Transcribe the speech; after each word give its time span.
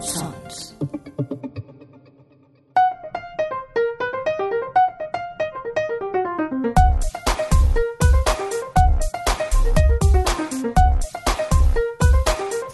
Sons. 0.00 0.76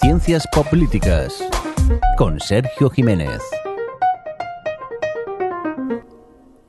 Ciencias 0.00 0.46
Políticas 0.68 1.44
con 2.16 2.40
Sergio 2.40 2.90
Jiménez. 2.90 3.40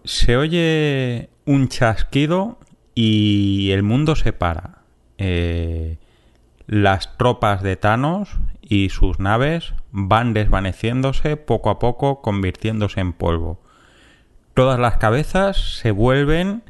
Se 0.03 0.37
oye 0.37 1.29
un 1.45 1.69
chasquido 1.69 2.59
y 2.93 3.71
el 3.71 3.81
mundo 3.81 4.15
se 4.15 4.31
para. 4.31 4.83
Eh, 5.17 5.97
las 6.67 7.17
tropas 7.17 7.63
de 7.63 7.75
Thanos 7.77 8.29
y 8.69 8.89
sus 8.89 9.19
naves 9.19 9.73
van 9.91 10.33
desvaneciéndose 10.33 11.35
poco 11.35 11.71
a 11.71 11.79
poco, 11.79 12.21
convirtiéndose 12.21 13.01
en 13.01 13.13
polvo. 13.13 13.59
Todas 14.53 14.79
las 14.79 14.97
cabezas 14.97 15.79
se 15.79 15.89
vuelven 15.91 16.63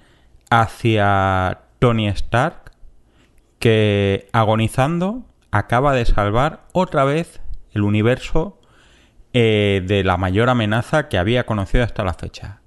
hacia 0.49 1.59
Tony 1.79 2.07
Stark, 2.07 2.71
que 3.59 4.29
agonizando 4.31 5.25
acaba 5.51 5.93
de 5.93 6.05
salvar 6.05 6.61
otra 6.71 7.03
vez 7.03 7.41
el 7.73 7.81
universo 7.81 8.61
eh, 9.33 9.83
de 9.85 10.03
la 10.05 10.15
mayor 10.15 10.49
amenaza 10.49 11.09
que 11.09 11.17
había 11.17 11.45
conocido 11.45 11.83
hasta 11.83 12.05
la 12.05 12.13
fecha. 12.13 12.61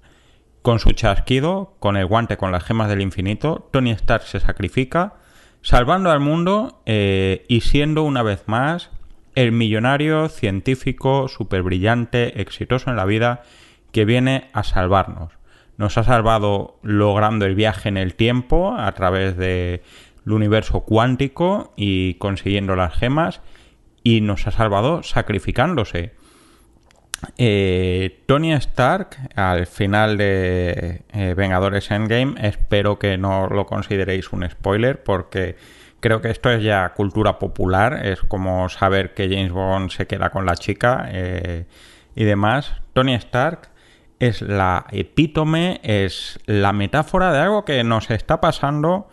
Con 0.61 0.79
su 0.79 0.91
chasquido, 0.91 1.75
con 1.79 1.97
el 1.97 2.05
guante 2.05 2.37
con 2.37 2.51
las 2.51 2.63
gemas 2.63 2.87
del 2.87 3.01
infinito, 3.01 3.67
Tony 3.71 3.91
Stark 3.91 4.23
se 4.23 4.39
sacrifica, 4.39 5.15
salvando 5.63 6.11
al 6.11 6.19
mundo 6.19 6.83
eh, 6.85 7.45
y 7.49 7.61
siendo 7.61 8.03
una 8.03 8.21
vez 8.21 8.43
más 8.45 8.91
el 9.35 9.51
millonario 9.51 10.29
científico 10.29 11.27
súper 11.27 11.63
brillante, 11.63 12.41
exitoso 12.41 12.89
en 12.89 12.95
la 12.95 13.05
vida, 13.05 13.43
que 13.91 14.05
viene 14.05 14.49
a 14.53 14.63
salvarnos. 14.63 15.33
Nos 15.77 15.97
ha 15.97 16.03
salvado 16.03 16.79
logrando 16.83 17.45
el 17.45 17.55
viaje 17.55 17.89
en 17.89 17.97
el 17.97 18.15
tiempo 18.15 18.75
a 18.77 18.91
través 18.93 19.37
del 19.37 19.81
universo 20.25 20.81
cuántico 20.81 21.73
y 21.75 22.15
consiguiendo 22.15 22.75
las 22.75 22.93
gemas 22.93 23.41
y 24.03 24.21
nos 24.21 24.45
ha 24.47 24.51
salvado 24.51 25.01
sacrificándose. 25.03 26.13
Eh, 27.37 28.23
Tony 28.25 28.53
Stark, 28.53 29.17
al 29.35 29.65
final 29.65 30.17
de 30.17 31.03
eh, 31.13 31.33
Vengadores 31.35 31.89
Endgame, 31.89 32.35
espero 32.45 32.99
que 32.99 33.17
no 33.17 33.47
lo 33.47 33.65
consideréis 33.65 34.31
un 34.33 34.47
spoiler 34.49 35.03
porque 35.03 35.55
creo 36.03 36.21
que 36.21 36.29
esto 36.29 36.51
es 36.51 36.61
ya 36.61 36.89
cultura 36.89 37.39
popular, 37.39 38.05
es 38.05 38.19
como 38.21 38.69
saber 38.69 39.15
que 39.15 39.29
James 39.29 39.51
Bond 39.51 39.89
se 39.89 40.05
queda 40.05 40.29
con 40.29 40.45
la 40.45 40.55
chica 40.55 41.07
eh, 41.09 41.65
y 42.13 42.25
demás. 42.25 42.73
Tony 42.93 43.15
Stark 43.15 43.69
es 44.19 44.41
la 44.41 44.85
epítome, 44.91 45.79
es 45.81 46.39
la 46.45 46.73
metáfora 46.73 47.31
de 47.31 47.39
algo 47.39 47.65
que 47.65 47.83
nos 47.83 48.11
está 48.11 48.41
pasando 48.41 49.07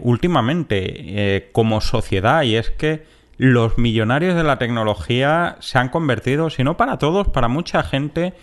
últimamente 0.00 1.50
como 1.50 1.80
sociedad 1.80 2.42
y 2.42 2.54
es 2.54 2.70
que 2.70 3.04
los 3.38 3.78
millonarios 3.78 4.34
de 4.34 4.42
la 4.42 4.58
tecnología 4.58 5.56
se 5.60 5.78
han 5.78 5.88
convertido, 5.88 6.50
si 6.50 6.64
no 6.64 6.76
para 6.76 6.98
todos, 6.98 7.28
para 7.28 7.46
mucha 7.46 7.84
gente, 7.84 8.34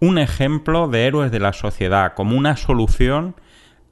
un 0.00 0.18
ejemplo 0.18 0.86
de 0.86 1.06
héroes 1.06 1.32
de 1.32 1.40
la 1.40 1.54
sociedad, 1.54 2.12
como 2.14 2.36
una 2.36 2.56
solución 2.56 3.34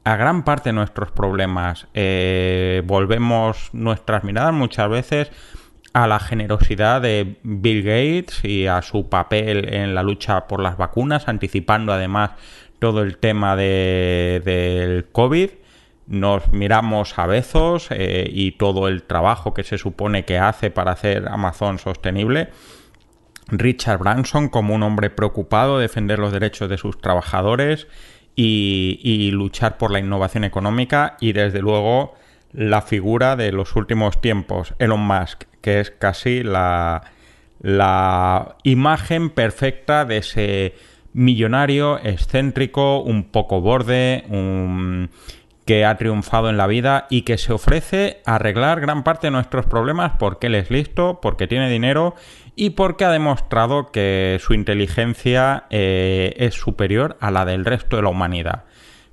a 0.04 0.16
gran 0.16 0.44
parte 0.44 0.70
de 0.70 0.74
nuestros 0.74 1.10
problemas. 1.10 1.86
Eh, 1.94 2.82
volvemos 2.84 3.70
nuestras 3.72 4.24
miradas 4.24 4.52
muchas 4.52 4.88
veces 4.88 5.30
a 5.92 6.06
la 6.06 6.18
generosidad 6.18 7.02
de 7.02 7.36
Bill 7.42 7.82
Gates 7.82 8.44
y 8.44 8.66
a 8.66 8.82
su 8.82 9.08
papel 9.08 9.72
en 9.74 9.94
la 9.94 10.02
lucha 10.02 10.46
por 10.46 10.60
las 10.60 10.76
vacunas, 10.76 11.28
anticipando 11.28 11.92
además 11.92 12.30
todo 12.78 13.02
el 13.02 13.18
tema 13.18 13.54
de, 13.56 14.42
del 14.44 15.06
COVID 15.12 15.50
nos 16.06 16.52
miramos 16.52 17.18
a 17.18 17.26
Bezos 17.26 17.88
eh, 17.90 18.28
y 18.30 18.52
todo 18.52 18.88
el 18.88 19.04
trabajo 19.04 19.54
que 19.54 19.64
se 19.64 19.78
supone 19.78 20.24
que 20.24 20.38
hace 20.38 20.70
para 20.70 20.92
hacer 20.92 21.28
Amazon 21.28 21.78
sostenible. 21.78 22.50
Richard 23.48 23.98
Branson 23.98 24.48
como 24.48 24.74
un 24.74 24.82
hombre 24.82 25.10
preocupado 25.10 25.78
de 25.78 25.82
defender 25.82 26.18
los 26.18 26.32
derechos 26.32 26.68
de 26.68 26.76
sus 26.76 27.00
trabajadores 27.00 27.86
y, 28.34 29.30
luchar 29.32 29.78
por 29.78 29.90
la 29.90 29.98
innovación 29.98 30.44
económica 30.44 31.16
y 31.20 31.32
desde 31.32 31.60
luego 31.60 32.14
la 32.52 32.82
figura 32.82 33.36
de 33.36 33.52
los 33.52 33.76
últimos 33.76 34.20
tiempos, 34.20 34.74
Elon 34.78 35.00
Musk, 35.00 35.44
que 35.60 35.80
es 35.80 35.90
casi 35.90 36.42
la, 36.42 37.02
imagen 38.62 39.30
perfecta 39.30 40.04
de 40.04 40.18
ese 40.18 40.74
millonario 41.12 41.98
excéntrico, 41.98 43.00
un 43.00 43.24
poco 43.24 43.60
borde, 43.60 44.24
que 45.64 45.84
ha 45.84 45.96
triunfado 45.96 46.50
en 46.50 46.56
la 46.56 46.66
vida 46.66 47.06
y 47.08 47.22
que 47.22 47.38
se 47.38 47.52
ofrece 47.52 48.20
a 48.26 48.36
arreglar 48.36 48.80
gran 48.80 49.04
parte 49.04 49.28
de 49.28 49.30
nuestros 49.30 49.66
problemas 49.66 50.12
porque 50.18 50.48
él 50.48 50.56
es 50.56 50.70
listo, 50.70 51.20
porque 51.22 51.46
tiene 51.46 51.70
dinero 51.70 52.14
y 52.54 52.70
porque 52.70 53.04
ha 53.04 53.10
demostrado 53.10 53.90
que 53.90 54.38
su 54.40 54.54
inteligencia 54.54 55.64
eh, 55.70 56.34
es 56.36 56.54
superior 56.54 57.16
a 57.20 57.30
la 57.30 57.44
del 57.44 57.64
resto 57.64 57.96
de 57.96 58.02
la 58.02 58.08
humanidad. 58.08 58.64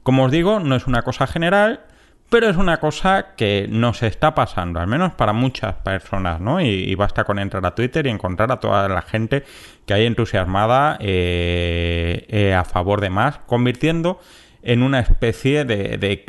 Como 0.04 0.26
os 0.26 0.32
digo, 0.32 0.60
no 0.60 0.76
es 0.76 0.88
una 0.88 1.04
cosa 1.04 1.28
general, 1.28 1.82
pero 2.30 2.48
es 2.48 2.58
una 2.58 2.80
cosa 2.80 3.34
que 3.36 3.68
nos 3.70 4.04
está 4.04 4.36
pasando, 4.36 4.80
al 4.80 4.88
menos 4.88 5.14
para 5.14 5.34
muchas 5.34 5.76
personas, 5.76 6.40
¿no? 6.40 6.62
Y, 6.62 6.94
basta 6.96 7.24
con 7.24 7.40
entrar 7.40 7.66
a 7.66 7.74
Twitter 7.74 8.06
y 8.06 8.10
encontrar 8.10 8.52
a 8.52 8.60
toda 8.60 8.88
la 8.88 9.02
gente 9.02 9.44
que 9.86 9.94
hay 9.94 10.06
entusiasmada 10.06 10.98
eh, 11.00 12.26
eh, 12.30 12.54
a 12.54 12.66
favor 12.66 13.02
de 13.02 13.10
más, 13.10 13.40
convirtiendo 13.48 14.20
en 14.62 14.84
una 14.84 15.00
especie 15.00 15.66
de, 15.66 15.98
de 15.98 16.24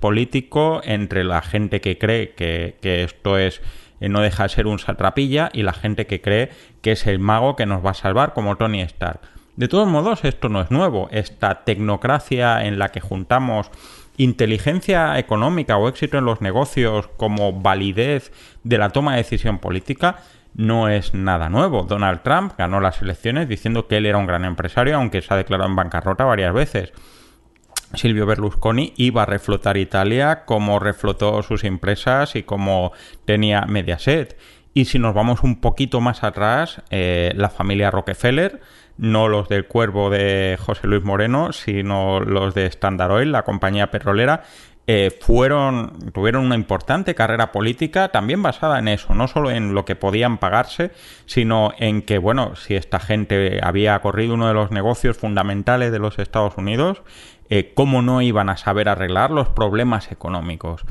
político 0.00 0.80
entre 0.84 1.24
la 1.24 1.42
gente 1.42 1.80
que 1.80 1.98
cree 1.98 2.30
que, 2.30 2.76
esto 2.82 3.38
es 3.38 3.60
no 4.00 4.20
deja 4.20 4.44
de 4.44 4.48
ser 4.50 4.66
un 4.66 4.78
satrapilla 4.78 5.50
y 5.52 5.62
la 5.62 5.72
gente 5.72 6.06
que 6.06 6.20
cree 6.20 6.50
que 6.82 6.92
es 6.92 7.06
el 7.06 7.18
mago 7.18 7.56
que 7.56 7.66
nos 7.66 7.84
va 7.84 7.90
a 7.90 7.94
salvar 7.94 8.32
como 8.32 8.56
Tony 8.56 8.80
Stark. 8.82 9.20
De 9.56 9.68
todos 9.68 9.88
modos, 9.88 10.24
esto 10.24 10.48
no 10.48 10.60
es 10.60 10.70
nuevo. 10.70 11.08
Esta 11.12 11.64
tecnocracia 11.64 12.64
en 12.66 12.78
la 12.78 12.90
que 12.90 13.00
juntamos 13.00 13.70
inteligencia 14.18 15.18
económica 15.18 15.76
o 15.76 15.88
éxito 15.88 16.18
en 16.18 16.24
los 16.24 16.40
negocios 16.40 17.08
como 17.16 17.52
validez 17.52 18.32
de 18.64 18.78
la 18.78 18.90
toma 18.90 19.12
de 19.12 19.18
decisión 19.18 19.58
política 19.58 20.18
no 20.54 20.88
es 20.88 21.14
nada 21.14 21.48
nuevo. 21.48 21.82
Donald 21.82 22.22
Trump 22.22 22.54
ganó 22.56 22.80
las 22.80 23.02
elecciones 23.02 23.48
diciendo 23.48 23.86
que 23.86 23.98
él 23.98 24.06
era 24.06 24.18
un 24.18 24.26
gran 24.26 24.44
empresario, 24.44 24.96
aunque 24.96 25.20
se 25.20 25.32
ha 25.32 25.36
declarado 25.36 25.68
en 25.68 25.76
bancarrota 25.76 26.24
varias 26.24 26.54
veces. 26.54 26.92
Silvio 27.96 28.26
Berlusconi 28.26 28.92
iba 28.96 29.22
a 29.22 29.26
reflotar 29.26 29.76
Italia 29.76 30.44
como 30.44 30.78
reflotó 30.78 31.42
sus 31.42 31.64
empresas 31.64 32.36
y 32.36 32.42
como 32.42 32.92
tenía 33.24 33.62
Mediaset. 33.62 34.36
Y 34.74 34.84
si 34.84 34.98
nos 34.98 35.14
vamos 35.14 35.42
un 35.42 35.60
poquito 35.60 36.00
más 36.00 36.22
atrás, 36.22 36.82
eh, 36.90 37.32
la 37.34 37.48
familia 37.48 37.90
Rockefeller, 37.90 38.60
no 38.98 39.28
los 39.28 39.48
del 39.48 39.66
cuervo 39.66 40.10
de 40.10 40.58
José 40.60 40.86
Luis 40.86 41.02
Moreno, 41.02 41.52
sino 41.52 42.20
los 42.20 42.54
de 42.54 42.66
Standard 42.66 43.10
Oil, 43.12 43.32
la 43.32 43.42
compañía 43.42 43.90
petrolera, 43.90 44.42
eh, 44.88 45.10
fueron, 45.20 45.98
tuvieron 46.12 46.44
una 46.44 46.54
importante 46.54 47.16
carrera 47.16 47.50
política 47.50 48.10
también 48.10 48.40
basada 48.40 48.78
en 48.78 48.86
eso, 48.86 49.14
no 49.14 49.26
solo 49.26 49.50
en 49.50 49.74
lo 49.74 49.84
que 49.84 49.96
podían 49.96 50.38
pagarse, 50.38 50.92
sino 51.26 51.72
en 51.78 52.02
que, 52.02 52.18
bueno, 52.18 52.54
si 52.54 52.76
esta 52.76 53.00
gente 53.00 53.58
había 53.64 53.98
corrido 53.98 54.34
uno 54.34 54.46
de 54.46 54.54
los 54.54 54.70
negocios 54.70 55.16
fundamentales 55.16 55.90
de 55.90 55.98
los 55.98 56.20
Estados 56.20 56.56
Unidos, 56.56 57.02
eh, 57.50 57.72
cómo 57.74 58.00
no 58.00 58.22
iban 58.22 58.48
a 58.48 58.56
saber 58.56 58.88
arreglar 58.88 59.32
los 59.32 59.48
problemas 59.48 60.12
económicos. 60.12 60.84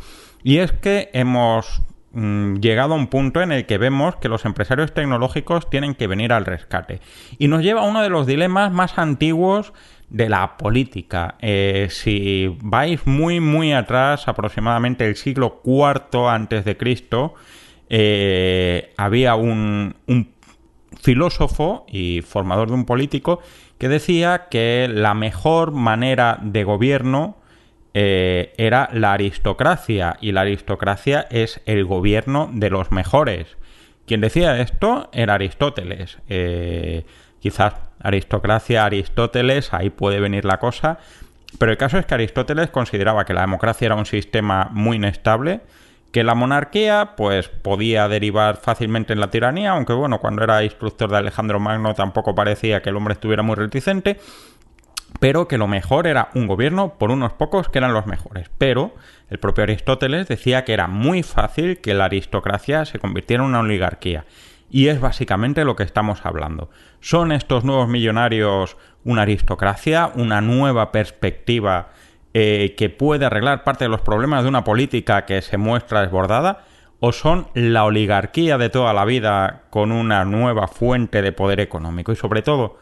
Y 0.43 0.57
es 0.57 0.73
que 0.73 1.09
hemos 1.13 1.81
mm, 2.11 2.55
llegado 2.55 2.95
a 2.95 2.97
un 2.97 3.07
punto 3.07 3.41
en 3.41 3.53
el 3.53 3.65
que 3.65 3.77
vemos 3.77 4.17
que 4.17 4.27
los 4.27 4.43
empresarios 4.43 4.93
tecnológicos 4.93 5.69
tienen 5.69 5.95
que 5.95 6.07
venir 6.07 6.33
al 6.33 6.45
rescate. 6.45 6.99
Y 7.37 7.47
nos 7.47 7.61
lleva 7.61 7.81
a 7.81 7.87
uno 7.87 8.01
de 8.01 8.09
los 8.09 8.27
dilemas 8.27 8.73
más 8.73 8.97
antiguos 8.97 9.73
de 10.09 10.29
la 10.29 10.57
política. 10.57 11.35
Eh, 11.39 11.87
si 11.89 12.55
vais 12.61 13.05
muy, 13.05 13.39
muy 13.39 13.73
atrás, 13.73 14.27
aproximadamente 14.27 15.05
el 15.05 15.15
siglo 15.15 15.61
IV 15.63 16.29
antes 16.29 16.65
de 16.65 16.77
Cristo, 16.77 17.33
eh, 17.89 18.93
había 18.97 19.35
un, 19.35 19.95
filósofo 21.01 21.85
y 21.87 22.21
formador 22.21 22.69
de 22.69 22.73
un 22.73 22.85
político 22.85 23.39
que 23.77 23.89
decía 23.89 24.47
que 24.49 24.87
la 24.91 25.13
mejor 25.13 25.71
manera 25.71 26.39
de 26.41 26.63
gobierno 26.63 27.37
eh, 27.93 28.53
era 28.57 28.89
la 28.91 29.13
aristocracia 29.13 30.17
y 30.21 30.31
la 30.31 30.41
aristocracia 30.41 31.27
es 31.29 31.61
el 31.65 31.85
gobierno 31.85 32.49
de 32.51 32.69
los 32.69 32.91
mejores. 32.91 33.57
Quien 34.07 34.21
decía 34.21 34.59
esto 34.59 35.09
era 35.13 35.35
Aristóteles. 35.35 36.17
Quizás 37.39 37.73
aristocracia, 38.05 38.85
Aristóteles, 38.85 39.73
ahí 39.73 39.89
puede 39.89 40.19
venir 40.19 40.45
la 40.45 40.59
cosa. 40.59 40.99
Pero 41.57 41.71
el 41.71 41.77
caso 41.77 41.97
es 41.97 42.05
que 42.05 42.13
Aristóteles 42.13 42.69
consideraba 42.69 43.25
que 43.25 43.33
la 43.33 43.41
democracia 43.41 43.85
era 43.85 43.95
un 43.95 44.05
sistema 44.05 44.69
muy 44.71 44.97
inestable, 44.97 45.61
que 46.11 46.23
la 46.23 46.35
monarquía 46.35 47.13
pues 47.17 47.49
podía 47.49 48.07
derivar 48.07 48.57
fácilmente 48.57 49.13
en 49.13 49.19
la 49.19 49.29
tiranía, 49.29 49.71
aunque 49.71 49.93
bueno, 49.93 50.19
cuando 50.19 50.43
era 50.43 50.63
instructor 50.63 51.09
de 51.09 51.17
Alejandro 51.17 51.59
Magno 51.59 51.93
tampoco 51.93 52.35
parecía 52.35 52.81
que 52.81 52.89
el 52.89 52.95
hombre 52.95 53.13
estuviera 53.13 53.43
muy 53.43 53.55
reticente, 53.55 54.19
pero 55.19 55.47
que 55.47 55.57
lo 55.57 55.67
mejor 55.67 56.07
era 56.07 56.29
un 56.33 56.47
gobierno 56.47 56.93
por 56.97 57.11
unos 57.11 57.33
pocos 57.33 57.69
que 57.69 57.79
eran 57.79 57.93
los 57.93 58.05
mejores. 58.05 58.49
Pero 58.57 58.93
el 59.29 59.39
propio 59.39 59.63
Aristóteles 59.63 60.27
decía 60.27 60.65
que 60.65 60.73
era 60.73 60.87
muy 60.87 61.23
fácil 61.23 61.79
que 61.79 61.93
la 61.93 62.05
aristocracia 62.05 62.85
se 62.85 62.99
convirtiera 62.99 63.43
en 63.43 63.49
una 63.49 63.59
oligarquía. 63.61 64.25
Y 64.75 64.89
es 64.89 64.99
básicamente 64.99 65.63
lo 65.63 65.77
que 65.77 65.83
estamos 65.83 66.25
hablando. 66.25 66.69
¿Son 66.99 67.31
estos 67.31 67.63
nuevos 67.63 67.87
millonarios 67.87 68.75
una 69.05 69.21
aristocracia, 69.21 70.11
una 70.15 70.41
nueva 70.41 70.91
perspectiva 70.91 71.91
eh, 72.33 72.75
que 72.77 72.89
puede 72.89 73.23
arreglar 73.23 73.63
parte 73.63 73.85
de 73.85 73.89
los 73.89 74.01
problemas 74.01 74.43
de 74.43 74.49
una 74.49 74.65
política 74.65 75.23
que 75.23 75.41
se 75.41 75.55
muestra 75.55 76.01
desbordada? 76.01 76.65
¿O 76.99 77.13
son 77.13 77.47
la 77.53 77.85
oligarquía 77.85 78.57
de 78.57 78.69
toda 78.69 78.93
la 78.93 79.05
vida 79.05 79.63
con 79.69 79.93
una 79.93 80.25
nueva 80.25 80.67
fuente 80.67 81.21
de 81.21 81.31
poder 81.31 81.61
económico? 81.61 82.11
Y 82.11 82.17
sobre 82.17 82.41
todo, 82.41 82.77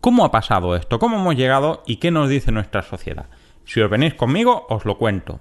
¿cómo 0.00 0.24
ha 0.24 0.30
pasado 0.30 0.76
esto? 0.76 0.98
¿Cómo 0.98 1.18
hemos 1.18 1.36
llegado 1.36 1.82
y 1.86 1.96
qué 1.96 2.10
nos 2.10 2.30
dice 2.30 2.52
nuestra 2.52 2.80
sociedad? 2.80 3.26
Si 3.66 3.82
os 3.82 3.90
venís 3.90 4.14
conmigo, 4.14 4.64
os 4.70 4.86
lo 4.86 4.96
cuento. 4.96 5.40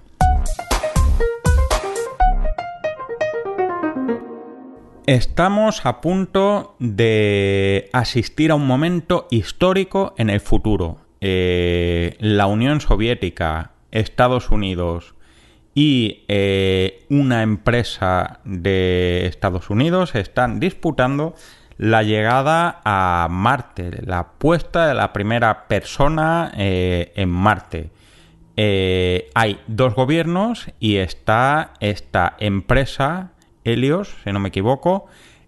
Estamos 5.09 5.87
a 5.87 6.01
punto 6.01 6.75
de 6.77 7.89
asistir 7.93 8.51
a 8.51 8.55
un 8.55 8.67
momento 8.67 9.25
histórico 9.31 10.13
en 10.19 10.29
el 10.29 10.39
futuro. 10.39 10.97
Eh, 11.19 12.15
la 12.19 12.45
Unión 12.45 12.79
Soviética, 12.79 13.71
Estados 13.89 14.51
Unidos 14.51 15.15
y 15.73 16.25
eh, 16.27 17.07
una 17.09 17.41
empresa 17.41 18.39
de 18.43 19.25
Estados 19.25 19.71
Unidos 19.71 20.13
están 20.13 20.59
disputando 20.59 21.33
la 21.79 22.03
llegada 22.03 22.79
a 22.85 23.27
Marte, 23.31 24.03
la 24.05 24.33
puesta 24.33 24.85
de 24.85 24.93
la 24.93 25.11
primera 25.11 25.67
persona 25.67 26.51
eh, 26.55 27.13
en 27.15 27.29
Marte. 27.29 27.89
hay 28.55 29.59
dos 29.65 29.95
gobiernos 29.95 30.69
y 30.79 30.97
está 30.97 31.73
esta 31.79 32.35
empresa 32.37 33.31
Helios, 33.73 34.15
si 34.23 34.31
no 34.31 34.39
me 34.39 34.49
equivoco, 34.49 35.07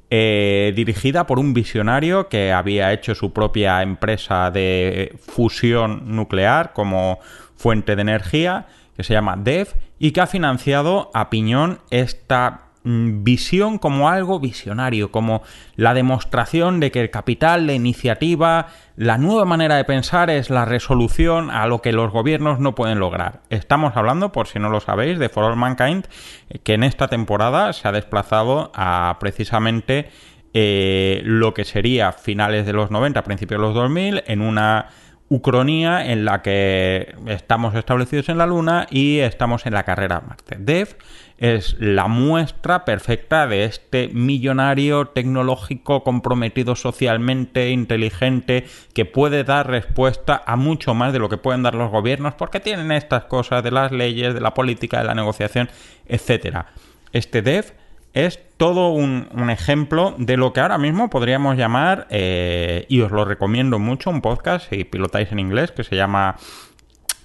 eh, 0.09 0.73
dirigida 0.75 1.25
por 1.25 1.39
un 1.39 1.53
visionario 1.53 2.27
que 2.27 2.51
había 2.51 2.91
hecho 2.91 3.15
su 3.15 3.31
propia 3.31 3.81
empresa 3.81 4.51
de 4.51 5.17
fusión 5.21 6.15
nuclear 6.15 6.73
como 6.73 7.19
fuente 7.55 7.95
de 7.95 8.01
energía, 8.01 8.67
que 8.97 9.03
se 9.03 9.13
llama 9.13 9.37
DEV, 9.37 9.69
y 9.99 10.11
que 10.11 10.21
ha 10.21 10.27
financiado 10.27 11.11
a 11.13 11.29
piñón 11.29 11.79
esta 11.91 12.70
visión 12.83 13.77
como 13.77 14.09
algo 14.09 14.39
visionario, 14.39 15.11
como 15.11 15.43
la 15.75 15.93
demostración 15.93 16.79
de 16.79 16.91
que 16.91 17.01
el 17.01 17.11
capital, 17.11 17.67
la 17.67 17.73
iniciativa, 17.73 18.67
la 18.95 19.17
nueva 19.17 19.45
manera 19.45 19.75
de 19.75 19.83
pensar 19.83 20.29
es 20.29 20.49
la 20.49 20.65
resolución 20.65 21.51
a 21.51 21.67
lo 21.67 21.81
que 21.81 21.91
los 21.91 22.11
gobiernos 22.11 22.59
no 22.59 22.73
pueden 22.73 22.99
lograr. 22.99 23.41
Estamos 23.49 23.95
hablando, 23.95 24.31
por 24.31 24.47
si 24.47 24.59
no 24.59 24.69
lo 24.69 24.79
sabéis, 24.79 25.19
de 25.19 25.29
For 25.29 25.43
All 25.43 25.55
Mankind, 25.57 26.07
eh, 26.49 26.59
que 26.59 26.73
en 26.73 26.83
esta 26.83 27.07
temporada 27.07 27.73
se 27.73 27.87
ha 27.87 27.91
desplazado 27.91 28.71
a 28.73 29.17
precisamente 29.19 30.09
eh, 30.53 31.21
lo 31.23 31.53
que 31.53 31.65
sería 31.65 32.11
finales 32.11 32.65
de 32.65 32.73
los 32.73 32.91
90, 32.91 33.23
principios 33.23 33.61
de 33.61 33.67
los 33.67 33.75
2000, 33.75 34.23
en 34.25 34.41
una 34.41 34.87
Ucronía 35.31 36.11
en 36.11 36.25
la 36.25 36.41
que 36.41 37.15
estamos 37.27 37.73
establecidos 37.75 38.27
en 38.27 38.37
la 38.37 38.45
Luna 38.45 38.85
y 38.89 39.19
estamos 39.19 39.65
en 39.65 39.73
la 39.73 39.83
carrera 39.83 40.19
Marte. 40.19 40.57
DEV 40.59 40.97
es 41.41 41.75
la 41.79 42.07
muestra 42.07 42.85
perfecta 42.85 43.47
de 43.47 43.65
este 43.65 44.09
millonario 44.09 45.07
tecnológico 45.07 46.03
comprometido 46.03 46.75
socialmente, 46.75 47.71
inteligente, 47.71 48.67
que 48.93 49.05
puede 49.05 49.43
dar 49.43 49.67
respuesta 49.67 50.43
a 50.45 50.55
mucho 50.55 50.93
más 50.93 51.13
de 51.13 51.19
lo 51.19 51.29
que 51.29 51.37
pueden 51.37 51.63
dar 51.63 51.73
los 51.73 51.89
gobiernos 51.89 52.35
porque 52.35 52.59
tienen 52.59 52.91
estas 52.91 53.23
cosas 53.23 53.63
de 53.63 53.71
las 53.71 53.91
leyes, 53.91 54.35
de 54.35 54.39
la 54.39 54.53
política, 54.53 54.99
de 54.99 55.05
la 55.05 55.15
negociación, 55.15 55.67
etc. 56.07 56.65
Este 57.11 57.41
DEV 57.41 57.73
es 58.13 58.39
todo 58.57 58.89
un, 58.89 59.49
ejemplo 59.49 60.13
de 60.19 60.37
lo 60.37 60.53
que 60.53 60.59
ahora 60.59 60.77
mismo 60.77 61.09
podríamos 61.09 61.57
llamar, 61.57 62.05
eh, 62.11 62.85
y 62.87 63.01
os 63.01 63.11
lo 63.11 63.25
recomiendo 63.25 63.79
mucho, 63.79 64.11
un 64.11 64.21
podcast, 64.21 64.69
si 64.69 64.83
pilotáis 64.83 65.31
en 65.31 65.39
inglés, 65.39 65.71
que 65.71 65.83
se 65.83 65.95
llama 65.95 66.35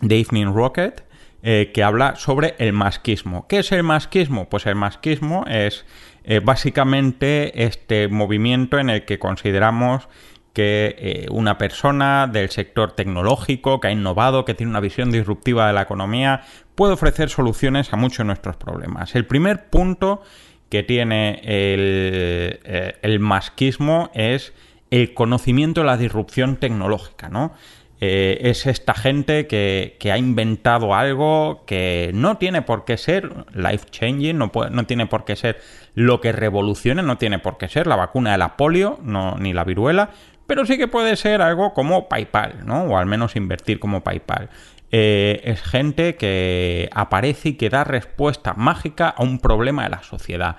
The 0.01 0.21
Evening 0.21 0.55
Rocket, 0.55 1.06
eh, 1.49 1.71
que 1.73 1.85
habla 1.85 2.17
sobre 2.17 2.57
el 2.59 2.73
masquismo. 2.73 3.47
¿Qué 3.47 3.61
es 3.61 3.71
el 3.71 3.85
masquismo? 3.85 4.49
Pues 4.49 4.67
el 4.67 4.75
masquismo 4.75 5.45
es 5.47 5.87
eh, 6.25 6.41
básicamente 6.41 7.65
este 7.65 8.09
movimiento 8.09 8.81
en 8.81 8.91
el 8.91 9.05
que 9.05 9.21
consideramos 9.21 10.09
que 10.53 11.27
una 11.31 11.57
persona 11.57 12.27
del 12.27 12.49
sector 12.49 12.93
tecnológico, 12.93 13.79
que 13.79 13.89
ha 13.89 13.93
innovado, 13.93 14.45
que 14.45 14.55
tiene 14.55 14.71
una 14.71 14.81
visión 14.81 15.13
disruptiva 15.13 15.69
de 15.69 15.75
la 15.75 15.83
economía, 15.83 16.43
puede 16.75 16.95
ofrecer 16.95 17.29
soluciones 17.29 17.93
a 17.93 17.97
muchos 17.97 18.19
de 18.19 18.25
nuestros 18.25 18.57
problemas. 18.57 19.15
El 19.15 19.27
primer 19.27 19.69
punto 19.69 20.23
que 20.69 20.83
tiene 20.83 21.41
el, 21.45 22.59
eh, 22.65 22.99
el 23.03 23.21
masquismo 23.21 24.11
es 24.15 24.53
el 24.91 25.15
conocimiento 25.15 25.83
de 25.83 25.87
la 25.87 25.97
disrupción 25.97 26.57
tecnológica, 26.57 27.29
¿no? 27.29 27.53
Eh, 28.01 28.39
es 28.43 28.67
esta 28.67 28.93
gente 28.93 29.47
que, 29.47 29.97
que, 29.99 30.13
ha 30.13 30.19
inventado 30.19 30.95
algo 30.95 31.65
que 31.67 32.11
no 32.13 32.37
tiene 32.37 32.61
por 32.61 32.85
qué 32.85 32.99
ser 32.99 33.47
life 33.55 33.87
changing, 33.91 34.37
no, 34.37 34.53
no 34.71 34.85
tiene 34.85 35.07
por 35.07 35.25
qué 35.25 35.35
ser 35.35 35.61
lo 35.95 36.21
que 36.21 36.33
revolucione, 36.33 37.03
no 37.03 37.17
tiene 37.17 37.39
por 37.39 37.57
qué 37.57 37.69
ser 37.69 37.87
la 37.87 37.97
vacuna 37.97 38.33
de 38.33 38.39
la 38.39 38.59
polio, 38.59 38.99
no, 39.03 39.37
ni 39.39 39.55
la 39.55 39.65
viruela, 39.65 40.11
pero 40.47 40.67
sí 40.67 40.77
que 40.77 40.89
puede 40.89 41.17
ser 41.17 41.41
algo 41.41 41.73
como 41.73 42.09
PayPal, 42.09 42.67
¿no? 42.67 42.83
O 42.85 42.99
al 42.99 43.07
menos 43.07 43.35
invertir 43.35 43.79
como 43.79 44.05
PayPal. 44.05 44.51
Eh, 44.93 45.41
es 45.45 45.63
gente 45.63 46.17
que 46.17 46.89
aparece 46.93 47.51
y 47.51 47.53
que 47.55 47.71
da 47.71 47.83
respuesta 47.83 48.55
mágica 48.55 49.09
a 49.09 49.23
un 49.23 49.39
problema 49.39 49.85
de 49.85 49.91
la 49.91 50.03
sociedad. 50.03 50.57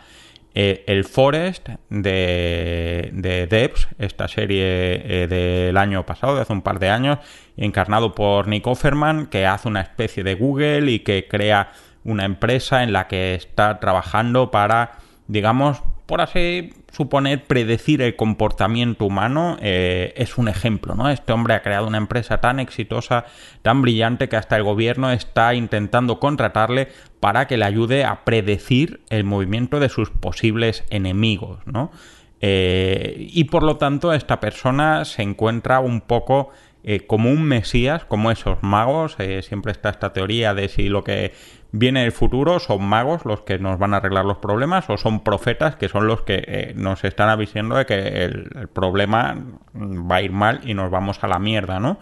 Eh, 0.59 0.83
el 0.87 1.03
Forest 1.03 1.69
de, 1.91 3.11
de 3.13 3.45
Debs, 3.45 3.87
esta 3.99 4.27
serie 4.27 4.63
eh, 4.65 5.27
del 5.27 5.77
año 5.77 6.03
pasado, 6.03 6.35
de 6.35 6.41
hace 6.41 6.51
un 6.51 6.63
par 6.63 6.79
de 6.79 6.89
años, 6.89 7.19
encarnado 7.57 8.15
por 8.15 8.47
Nick 8.47 8.65
Offerman, 8.65 9.27
que 9.27 9.45
hace 9.45 9.67
una 9.67 9.81
especie 9.81 10.23
de 10.23 10.33
Google 10.33 10.91
y 10.91 11.01
que 11.01 11.27
crea 11.27 11.73
una 12.03 12.25
empresa 12.25 12.81
en 12.81 12.91
la 12.91 13.07
que 13.07 13.35
está 13.35 13.79
trabajando 13.79 14.49
para, 14.49 14.93
digamos, 15.27 15.83
por 16.07 16.21
así 16.21 16.73
suponer, 16.91 17.43
predecir 17.43 18.01
el 18.01 18.15
comportamiento 18.15 19.05
humano 19.05 19.57
eh, 19.61 20.13
es 20.15 20.37
un 20.37 20.47
ejemplo, 20.47 20.95
¿no? 20.95 21.09
Este 21.09 21.33
hombre 21.33 21.53
ha 21.53 21.61
creado 21.61 21.85
una 21.85 21.97
empresa 21.97 22.39
tan 22.39 22.61
exitosa, 22.61 23.25
tan 23.61 23.81
brillante, 23.81 24.29
que 24.29 24.37
hasta 24.37 24.55
el 24.55 24.63
gobierno 24.63 25.11
está 25.11 25.53
intentando 25.53 26.19
contratarle 26.19 26.87
para 27.19 27.45
que 27.45 27.57
le 27.57 27.65
ayude 27.65 28.05
a 28.05 28.23
predecir 28.23 29.01
el 29.09 29.25
movimiento 29.25 29.81
de 29.81 29.89
sus 29.89 30.09
posibles 30.09 30.85
enemigos, 30.89 31.59
¿no? 31.65 31.91
Eh, 32.39 33.27
y 33.29 33.43
por 33.45 33.63
lo 33.63 33.75
tanto, 33.75 34.13
esta 34.13 34.39
persona 34.39 35.03
se 35.03 35.23
encuentra 35.23 35.81
un 35.81 35.99
poco 35.99 36.51
eh, 36.83 37.01
como 37.05 37.29
un 37.31 37.43
mesías, 37.43 38.05
como 38.05 38.31
esos 38.31 38.63
magos. 38.63 39.17
siempre 39.41 39.73
está 39.73 39.89
esta 39.89 40.13
teoría 40.13 40.53
de 40.53 40.69
si 40.69 40.87
lo 40.87 41.03
que 41.03 41.33
viene 41.71 42.05
el 42.05 42.11
futuro, 42.11 42.59
son 42.59 42.83
magos 42.83 43.25
los 43.25 43.41
que 43.41 43.59
nos 43.59 43.77
van 43.77 43.93
a 43.93 43.97
arreglar 43.97 44.25
los 44.25 44.37
problemas 44.37 44.89
o 44.89 44.97
son 44.97 45.21
profetas 45.21 45.75
que 45.75 45.89
son 45.89 46.07
los 46.07 46.21
que 46.21 46.43
eh, 46.47 46.73
nos 46.75 47.03
están 47.03 47.29
avisando 47.29 47.75
de 47.75 47.85
que 47.85 48.25
el, 48.25 48.69
problema 48.73 49.35
va 49.73 50.17
a 50.17 50.21
ir 50.21 50.31
mal 50.31 50.61
y 50.63 50.73
nos 50.73 50.91
vamos 50.91 51.23
a 51.23 51.27
la 51.27 51.39
mierda, 51.39 51.79
¿no? 51.79 51.97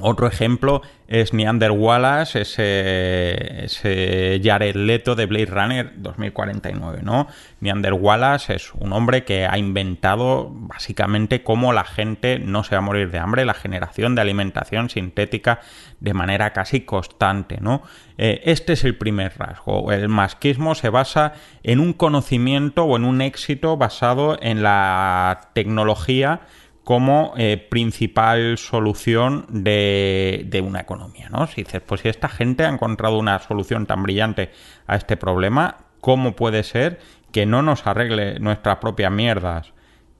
Otro 0.00 0.26
ejemplo 0.26 0.80
es 1.06 1.34
Neander 1.34 1.70
Wallace, 1.70 2.40
ese, 2.40 3.64
ese 3.66 4.40
Jared 4.42 4.74
Leto 4.74 5.14
de 5.14 5.26
Blade 5.26 5.46
Runner 5.46 5.92
2049, 5.96 7.00
¿no? 7.02 7.26
Neander 7.60 7.92
Wallace 7.92 8.54
es 8.54 8.72
un 8.72 8.94
hombre 8.94 9.24
que 9.24 9.46
ha 9.46 9.58
inventado 9.58 10.48
básicamente 10.50 11.42
cómo 11.42 11.74
la 11.74 11.84
gente 11.84 12.38
no 12.38 12.64
se 12.64 12.74
va 12.74 12.78
a 12.78 12.82
morir 12.82 13.10
de 13.10 13.18
hambre, 13.18 13.44
la 13.44 13.52
generación 13.52 14.14
de 14.14 14.22
alimentación 14.22 14.88
sintética 14.88 15.60
de 16.00 16.14
manera 16.14 16.54
casi 16.54 16.80
constante, 16.80 17.58
¿no? 17.60 17.82
Eh, 18.16 18.40
este 18.44 18.72
es 18.72 18.84
el 18.84 18.96
primer 18.96 19.34
rasgo. 19.36 19.92
El 19.92 20.08
masquismo 20.08 20.74
se 20.74 20.88
basa 20.88 21.34
en 21.62 21.80
un 21.80 21.92
conocimiento 21.92 22.84
o 22.84 22.96
en 22.96 23.04
un 23.04 23.20
éxito 23.20 23.76
basado 23.76 24.38
en 24.40 24.62
la 24.62 25.50
tecnología 25.52 26.40
como 26.84 27.34
eh, 27.36 27.64
principal 27.70 28.58
solución 28.58 29.46
de, 29.48 30.62
una 30.66 30.80
economía, 30.80 31.28
¿no? 31.28 31.46
Si 31.46 31.62
dices, 31.62 31.80
pues 31.84 32.00
si 32.00 32.08
esta 32.08 32.28
gente 32.28 32.64
ha 32.64 32.68
encontrado 32.68 33.18
una 33.18 33.38
solución 33.38 33.86
tan 33.86 34.02
brillante 34.02 34.50
a 34.86 34.96
este 34.96 35.16
problema, 35.16 35.76
¿cómo 36.00 36.34
puede 36.34 36.64
ser 36.64 36.98
que 37.30 37.46
no 37.46 37.62
nos 37.62 37.86
arregle 37.86 38.40
nuestras 38.40 38.78
propias 38.78 39.12
mierdas? 39.12 39.72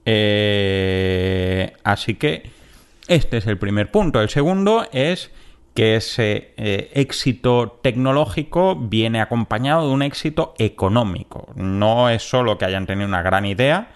Eh, 0.05 1.73
así 1.83 2.15
que 2.15 2.49
este 3.07 3.37
es 3.37 3.47
el 3.47 3.57
primer 3.57 3.91
punto. 3.91 4.21
El 4.21 4.29
segundo 4.29 4.87
es 4.93 5.31
que 5.73 5.95
ese 5.95 6.53
eh, 6.57 6.91
éxito 6.93 7.79
tecnológico 7.81 8.75
viene 8.75 9.21
acompañado 9.21 9.87
de 9.87 9.93
un 9.93 10.01
éxito 10.01 10.53
económico. 10.57 11.51
No 11.55 12.09
es 12.09 12.23
solo 12.23 12.57
que 12.57 12.65
hayan 12.65 12.85
tenido 12.85 13.07
una 13.07 13.21
gran 13.21 13.45
idea, 13.45 13.91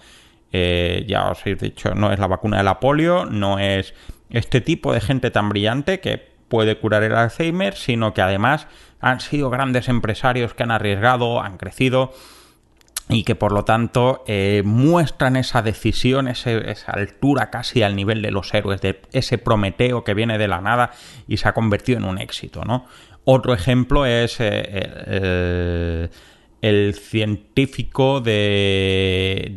eh, 0.52 1.04
ya 1.06 1.30
os 1.30 1.46
he 1.46 1.54
dicho, 1.54 1.94
no 1.94 2.12
es 2.12 2.18
la 2.18 2.26
vacuna 2.26 2.58
de 2.58 2.64
la 2.64 2.80
polio, 2.80 3.26
no 3.26 3.58
es 3.58 3.94
este 4.30 4.60
tipo 4.60 4.92
de 4.92 5.00
gente 5.00 5.30
tan 5.30 5.48
brillante 5.48 6.00
que 6.00 6.18
puede 6.48 6.78
curar 6.78 7.02
el 7.02 7.14
Alzheimer, 7.14 7.74
sino 7.74 8.14
que 8.14 8.22
además 8.22 8.66
han 9.00 9.20
sido 9.20 9.50
grandes 9.50 9.88
empresarios 9.88 10.54
que 10.54 10.62
han 10.62 10.70
arriesgado, 10.70 11.40
han 11.40 11.58
crecido 11.58 12.12
y 13.10 13.24
que 13.24 13.34
por 13.34 13.52
lo 13.52 13.64
tanto 13.64 14.22
eh, 14.26 14.62
muestran 14.64 15.36
esa 15.36 15.62
decisión, 15.62 16.28
esa 16.28 16.92
altura 16.92 17.50
casi 17.50 17.82
al 17.82 17.96
nivel 17.96 18.20
de 18.22 18.30
los 18.30 18.52
héroes, 18.52 18.80
de 18.80 19.00
ese 19.12 19.38
Prometeo 19.38 20.04
que 20.04 20.14
viene 20.14 20.36
de 20.36 20.48
la 20.48 20.60
nada 20.60 20.90
y 21.26 21.38
se 21.38 21.48
ha 21.48 21.54
convertido 21.54 21.98
en 21.98 22.04
un 22.04 22.18
éxito, 22.18 22.64
¿no? 22.64 22.86
Otro 23.24 23.54
ejemplo 23.54 24.06
es 24.06 24.40
eh, 24.40 24.48
el, 25.06 26.10
científico 26.94 28.20
de, 28.20 29.52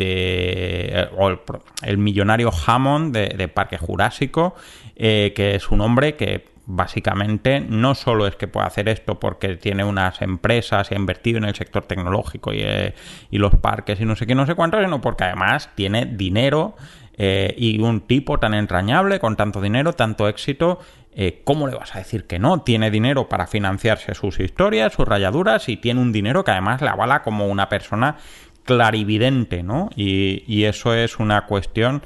el, 1.84 1.98
millonario 1.98 2.51
Hammond 2.65 3.15
de, 3.15 3.48
Parque 3.48 3.77
Jurásico, 3.77 4.55
eh, 4.96 5.34
que 5.36 5.55
es 5.55 5.70
un 5.72 5.81
hombre 5.81 6.15
que 6.15 6.51
básicamente 6.65 7.60
no 7.60 7.96
solo 7.96 8.27
es 8.27 8.36
que 8.36 8.48
pueda 8.48 8.67
hacer 8.67 8.88
esto 8.88 9.20
porque 9.20 9.55
tiene 9.58 9.84
unas 9.84 10.22
empresas 10.22 10.91
y 10.91 10.93
ha 10.93 10.98
invertido 10.98 11.39
en 11.39 11.46
el 11.46 11.55
sector 11.55 11.84
tecnológico 11.84 12.53
y, 12.53 12.62
eh, 12.62 12.93
los 13.31 13.55
parques 13.55 14.00
y 14.00 14.05
no 14.05 14.15
sé 14.15 14.27
qué, 14.27 14.36
no 14.36 14.46
sé 14.46 14.55
cuánto, 14.55 14.79
sino 14.81 15.01
porque 15.01 15.25
además 15.25 15.70
tiene 15.75 16.05
dinero 16.05 16.75
eh, 17.17 17.53
y 17.58 17.79
un 17.81 18.01
tipo 18.01 18.39
tan 18.39 18.53
entrañable, 18.53 19.20
con 19.20 19.36
tanto 19.36 19.62
dinero, 19.62 19.93
tanto 19.93 20.27
éxito, 20.27 20.79
eh, 21.13 21.41
¿cómo 21.44 21.68
le 21.68 21.75
vas 21.75 21.96
a 21.96 22.00
decir 22.00 22.25
que 22.25 22.39
no? 22.39 22.62
Tiene 22.62 22.91
dinero 22.91 23.27
para 23.27 23.48
financiarse 23.48 24.13
sus 24.13 24.39
historias, 24.39 24.94
sus 24.94 25.08
rayaduras 25.08 25.70
y 25.70 25.77
tiene 25.77 26.01
un 26.01 26.12
dinero 26.12 26.44
que 26.44 26.51
además 26.51 26.82
le 26.82 26.89
avala 26.89 27.22
como 27.22 27.48
una 27.48 27.70
persona 27.70 28.18
clarividente, 28.63 29.63
¿no? 29.63 29.89
Y, 29.96 30.63
eso 30.63 30.94
es 30.94 31.20
una 31.20 31.46
cuestión 31.46 32.03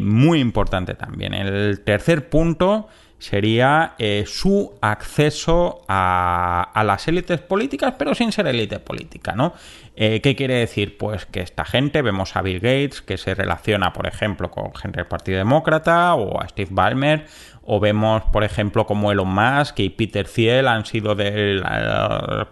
muy 0.00 0.40
importante 0.40 0.94
también. 0.94 1.34
El 1.34 1.80
tercer 1.80 2.30
punto 2.30 2.88
sería 3.18 3.94
eh, 3.98 4.24
su 4.26 4.74
acceso 4.80 5.82
a, 5.88 6.82
las 6.84 7.08
élites 7.08 7.40
políticas, 7.40 7.94
pero 7.98 8.14
sin 8.14 8.32
ser 8.32 8.46
élite 8.46 8.78
política, 8.78 9.32
¿no? 9.34 9.54
Eh, 9.94 10.20
¿Qué 10.20 10.36
quiere 10.36 10.54
decir? 10.54 10.98
Pues 10.98 11.24
que 11.24 11.40
esta 11.40 11.64
gente, 11.64 12.02
vemos 12.02 12.36
a 12.36 12.42
Bill 12.42 12.60
Gates, 12.60 13.00
que 13.00 13.16
se 13.16 13.34
relaciona, 13.34 13.92
por 13.92 14.06
ejemplo, 14.06 14.50
con 14.50 14.74
gente 14.74 14.98
del 14.98 15.06
Partido 15.06 15.38
Demócrata, 15.38 16.14
o 16.14 16.40
a 16.40 16.48
Steve 16.48 16.68
Ballmer, 16.70 17.26
o 17.66 17.80
vemos, 17.80 18.22
por 18.32 18.44
ejemplo, 18.44 18.86
como 18.86 19.10
Elon 19.10 19.28
Musk 19.28 19.80
y 19.80 19.90
Peter 19.90 20.26
Thiel 20.26 20.68
han 20.68 20.86
sido 20.86 21.14
del 21.16 21.62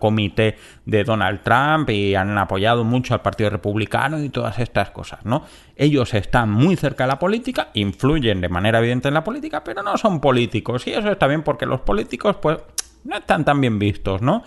comité 0.00 0.56
de 0.84 1.04
Donald 1.04 1.40
Trump 1.42 1.88
y 1.90 2.16
han 2.16 2.36
apoyado 2.36 2.82
mucho 2.82 3.14
al 3.14 3.22
Partido 3.22 3.48
Republicano 3.50 4.22
y 4.22 4.28
todas 4.28 4.58
estas 4.58 4.90
cosas, 4.90 5.24
¿no? 5.24 5.44
Ellos 5.76 6.14
están 6.14 6.50
muy 6.50 6.76
cerca 6.76 7.04
de 7.04 7.08
la 7.08 7.18
política, 7.18 7.68
influyen 7.74 8.40
de 8.40 8.48
manera 8.48 8.80
evidente 8.80 9.08
en 9.08 9.14
la 9.14 9.22
política, 9.22 9.62
pero 9.62 9.82
no 9.82 9.96
son 9.96 10.20
políticos. 10.20 10.86
Y 10.86 10.92
eso 10.92 11.10
está 11.10 11.28
bien 11.28 11.42
porque 11.42 11.64
los 11.64 11.80
políticos, 11.80 12.36
pues, 12.42 12.58
no 13.04 13.16
están 13.16 13.44
tan 13.44 13.60
bien 13.60 13.78
vistos, 13.78 14.20
¿no? 14.20 14.42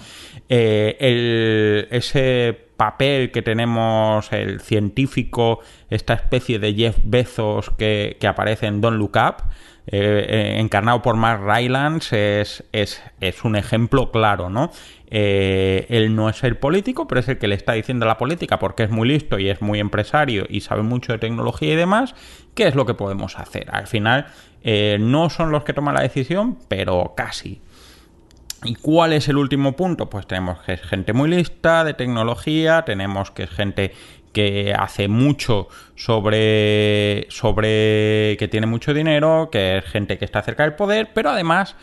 Eh, 0.50 1.88
ese 1.92 2.68
papel 2.76 3.32
que 3.32 3.42
tenemos 3.42 4.32
el 4.34 4.60
científico, 4.62 5.60
esta 5.90 6.14
especie 6.14 6.60
de 6.60 6.74
Jeff 6.74 6.98
Bezos 7.04 7.70
que, 7.72 8.18
que 8.20 8.28
aparece 8.28 8.68
en 8.68 8.82
Don't 8.82 8.98
Look 8.98 9.16
Up, 9.16 9.44
eh, 9.90 10.26
eh, 10.28 10.60
encarnado 10.60 11.02
por 11.02 11.16
Mark 11.16 11.42
Rylance, 11.46 12.42
es, 12.42 12.66
es, 12.74 13.02
es, 13.22 13.46
un 13.46 13.56
ejemplo 13.56 14.12
claro, 14.12 14.50
¿no? 14.50 14.70
Eh, 15.10 15.86
él 15.88 16.14
no 16.14 16.28
es 16.28 16.44
el 16.44 16.58
político, 16.58 17.08
pero 17.08 17.22
es 17.22 17.30
el 17.30 17.38
que 17.38 17.48
le 17.48 17.56
está 17.56 17.72
diciendo 17.72 18.06
a 18.06 18.10
la 18.10 18.18
política 18.18 18.60
porque 18.60 18.84
es 18.84 18.90
muy 18.90 19.08
listo 19.08 19.40
y 19.40 19.50
es 19.50 19.62
muy 19.62 19.80
empresario 19.80 20.46
y 20.50 20.60
sabe 20.60 20.84
mucho 20.84 21.14
de 21.14 21.20
tecnología 21.20 21.72
y 21.72 21.78
demás, 21.78 22.16
qué 22.54 22.68
es 22.68 22.76
lo 22.76 22.86
que 22.86 22.96
podemos 22.96 23.40
hacer. 23.40 23.70
Al 23.72 23.88
final, 23.88 24.28
no 25.00 25.30
son 25.30 25.52
los 25.52 25.64
que 25.64 25.72
toman 25.72 25.96
la 25.96 26.02
decisión, 26.02 26.58
pero 26.68 27.14
casi. 27.16 27.62
¿Y 28.64 28.76
cuál 28.76 29.14
es 29.14 29.30
el 29.30 29.38
último 29.38 29.78
punto? 29.78 30.10
Pues 30.10 30.26
tenemos 30.28 30.60
que 30.60 30.74
es 30.74 30.82
gente 30.82 31.14
muy 31.14 31.30
lista 31.30 31.84
de 31.84 31.94
tecnología, 31.94 32.84
tenemos 32.84 33.32
que 33.32 33.44
es 33.44 33.50
gente 33.52 33.94
que 34.38 34.72
hace 34.78 35.08
mucho 35.08 35.68
sobre, 35.96 37.26
sobre 37.30 38.38
que 38.38 38.48
tiene 38.48 38.68
mucho 38.68 38.94
dinero, 38.94 39.50
que 39.52 39.80
es 39.80 39.86
gente 39.86 40.20
que 40.20 40.26
está 40.26 40.44
cerca 40.44 40.62
del 40.62 40.76
poder, 40.76 41.10
pero 41.16 41.32
además 41.32 41.76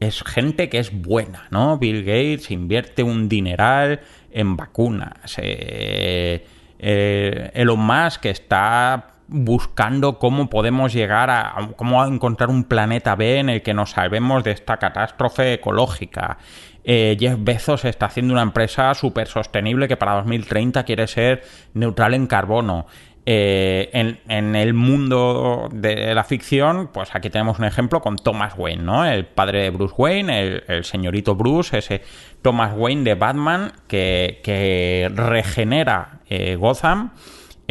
es 0.00 0.24
gente 0.24 0.68
que 0.68 0.80
es 0.80 0.90
buena, 0.90 1.46
¿no? 1.52 1.78
Bill 1.78 2.00
Gates 2.02 2.50
invierte 2.50 3.04
un 3.04 3.28
dineral 3.28 4.00
en 4.32 4.56
vacunas. 4.56 5.36
Eh, 5.36 6.44
eh, 6.80 7.50
Elon 7.54 7.78
Musk 7.78 8.26
está 8.26 9.10
buscando 9.28 10.18
cómo 10.18 10.50
podemos 10.50 10.92
llegar 10.92 11.30
a, 11.30 11.70
cómo 11.76 12.04
encontrar 12.04 12.50
un 12.50 12.64
planeta 12.64 13.14
B 13.14 13.38
en 13.38 13.50
el 13.50 13.62
que 13.62 13.72
nos 13.72 13.90
salvemos 13.90 14.42
de 14.42 14.50
esta 14.50 14.78
catástrofe 14.78 15.52
ecológica. 15.52 16.38
Eh, 16.84 17.16
Jeff 17.18 17.36
Bezos 17.38 17.84
está 17.84 18.06
haciendo 18.06 18.32
una 18.32 18.42
empresa 18.42 18.94
súper 18.94 19.28
sostenible 19.28 19.88
que 19.88 19.96
para 19.96 20.14
2030 20.14 20.84
quiere 20.84 21.06
ser 21.06 21.42
neutral 21.74 22.14
en 22.14 22.26
carbono. 22.26 22.86
Eh, 23.26 23.90
en, 23.92 24.56
el 24.56 24.74
mundo 24.74 25.68
de 25.72 26.14
la 26.14 26.24
ficción, 26.24 26.88
pues 26.92 27.14
aquí 27.14 27.28
tenemos 27.28 27.58
un 27.58 27.66
ejemplo 27.66 28.00
con 28.00 28.16
Thomas 28.16 28.54
Wayne, 28.56 28.82
¿no? 28.82 29.04
El 29.04 29.26
padre 29.26 29.62
de 29.62 29.70
Bruce 29.70 29.94
Wayne, 29.96 30.62
el, 30.66 30.84
señorito 30.84 31.34
Bruce, 31.34 31.78
ese 31.78 32.02
Thomas 32.40 32.72
Wayne 32.74 33.04
de 33.04 33.14
Batman 33.14 33.72
que, 33.86 35.10
regenera 35.14 36.20
eh, 36.28 36.56
Gotham 36.56 37.12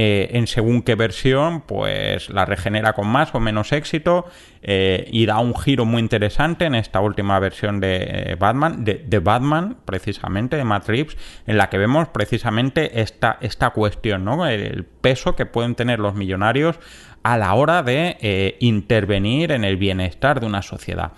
eh, 0.02 0.38
en 0.38 0.48
según 0.48 0.82
qué 0.82 0.96
versión, 0.96 1.60
pues 1.60 2.30
la 2.30 2.46
regenera 2.46 2.94
con 2.94 3.10
más 3.10 3.36
o 3.36 3.42
menos 3.42 3.74
éxito 3.74 4.28
eh, 4.62 5.10
y 5.12 5.26
da 5.26 5.40
un 5.40 5.54
giro 5.54 5.84
muy 5.84 6.00
interesante 6.02 6.64
en 6.64 6.76
esta 6.76 7.02
última 7.02 7.38
versión 7.40 7.82
de 7.82 7.98
eh, 8.04 8.36
Batman, 8.40 8.86
de, 8.86 9.20
Batman, 9.20 9.76
precisamente, 9.84 10.56
de 10.56 10.64
Matt 10.64 10.88
en 10.88 11.58
la 11.58 11.70
que 11.70 11.78
vemos 11.78 12.08
precisamente 12.08 13.02
esta, 13.02 13.40
esta 13.42 13.72
cuestión, 13.72 14.24
¿no? 14.24 14.48
El 14.48 14.86
peso 14.86 15.36
que 15.36 15.46
pueden 15.46 15.76
tener 15.76 16.00
los 16.00 16.16
millonarios 16.16 16.80
a 17.22 17.38
la 17.38 17.54
hora 17.54 17.84
de 17.84 18.56
intervenir 18.62 19.52
en 19.52 19.66
el 19.66 19.76
bienestar 19.76 20.40
de 20.40 20.46
una 20.46 20.62
sociedad. 20.62 21.12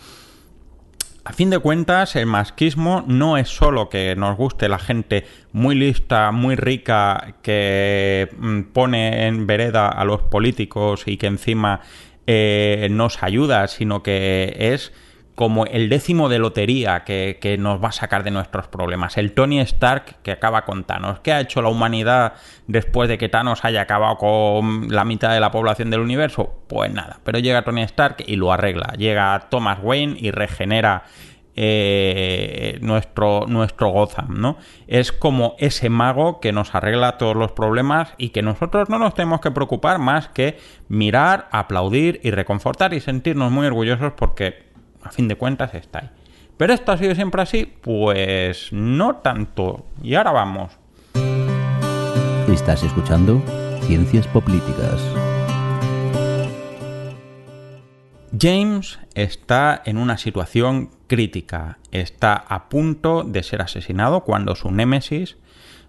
A 1.24 1.34
fin 1.34 1.52
de 1.52 1.60
cuentas, 1.60 2.16
el 2.16 2.26
masquismo 2.26 3.04
no 3.06 3.38
es 3.38 3.48
solo 3.48 3.90
que 3.90 4.16
nos 4.16 4.36
guste 4.38 4.68
la 4.68 4.80
gente 4.80 5.26
muy 5.52 5.76
lista, 5.76 6.32
muy 6.32 6.56
rica, 6.56 7.36
que 7.44 8.28
mm, 8.40 8.62
pone 8.74 9.28
en 9.28 9.46
vereda 9.46 9.88
a 9.88 10.04
los 10.04 10.24
políticos 10.24 11.04
y 11.06 11.18
que 11.18 11.28
encima 11.28 11.82
eh, 12.26 12.88
nos 12.90 13.22
ayuda, 13.22 13.68
sino 13.68 14.02
que 14.02 14.56
es 14.58 14.94
como 15.36 15.66
el 15.66 15.90
décimo 15.90 16.30
de 16.30 16.40
lotería 16.40 17.04
que, 17.04 17.58
nos 17.60 17.84
va 17.84 17.90
a 17.90 17.92
sacar 17.92 18.24
de 18.24 18.32
nuestros 18.32 18.68
problemas. 18.68 19.18
El 19.18 19.34
Tony 19.34 19.60
Stark 19.60 20.18
que 20.24 20.32
acaba 20.32 20.66
con 20.66 20.84
Thanos. 20.84 21.20
¿Qué 21.22 21.32
ha 21.32 21.40
hecho 21.40 21.62
la 21.62 21.70
humanidad 21.70 22.34
después 22.68 23.10
de 23.10 23.18
que 23.18 23.30
Thanos 23.30 23.64
haya 23.64 23.82
acabado 23.82 24.18
con 24.18 24.90
la 24.90 25.06
mitad 25.06 25.34
de 25.34 25.40
la 25.40 25.52
población 25.52 25.90
del 25.90 26.02
universo? 26.02 26.54
Pues 26.68 26.92
nada, 26.94 27.20
pero 27.24 27.40
llega 27.40 27.64
Tony 27.64 27.82
Stark 27.84 28.18
y 28.26 28.36
lo 28.36 28.52
arregla. 28.52 28.94
Llega 28.98 29.48
Thomas 29.50 29.80
Wayne 29.82 30.18
y 30.20 30.32
regenera 30.32 31.04
eh, 31.56 32.78
nuestro, 32.82 33.46
nuestro 33.48 33.90
Gotham, 33.90 34.40
¿no? 34.40 34.58
Es 34.88 35.12
como 35.12 35.56
ese 35.60 35.90
mago 35.90 36.40
que 36.40 36.54
nos 36.54 36.74
arregla 36.76 37.18
todos 37.18 37.36
los 37.36 37.52
problemas 37.52 38.14
y 38.18 38.30
que 38.30 38.42
nosotros 38.42 38.90
no 38.90 38.98
nos 39.00 39.16
tenemos 39.16 39.42
que 39.42 39.52
preocupar 39.52 40.00
más 40.00 40.30
que 40.30 40.58
mirar, 40.88 41.50
aplaudir 41.52 42.22
y 42.24 42.32
reconfortar 42.32 42.94
y 42.94 43.02
sentirnos 43.02 43.52
muy 43.52 43.68
orgullosos 43.68 44.14
porque 44.14 44.71
a 45.04 45.12
fin 45.12 45.28
de 45.28 45.36
cuentas 45.36 45.74
está 45.74 46.00
ahí. 46.00 46.10
Pero 46.58 46.74
esto 46.74 46.92
ha 46.92 46.98
sido 46.98 47.16
siempre 47.16 47.42
así, 47.42 47.66
pues 47.66 48.72
no 48.72 49.16
tanto. 49.18 49.86
Y 50.04 50.16
ahora 50.16 50.32
vamos. 50.32 50.72
Estás 52.48 52.84
escuchando 52.84 53.42
Ciencias 53.84 54.28
Políticas. 54.28 55.02
James 58.40 59.00
está 59.14 59.82
en 59.86 59.98
una 59.98 60.18
situación 60.18 60.92
crítica, 61.08 61.80
está 61.92 62.34
a 62.34 62.70
punto 62.70 63.24
de 63.24 63.44
ser 63.44 63.62
asesinado 63.62 64.22
cuando 64.22 64.56
su 64.56 64.72
némesis, 64.72 65.38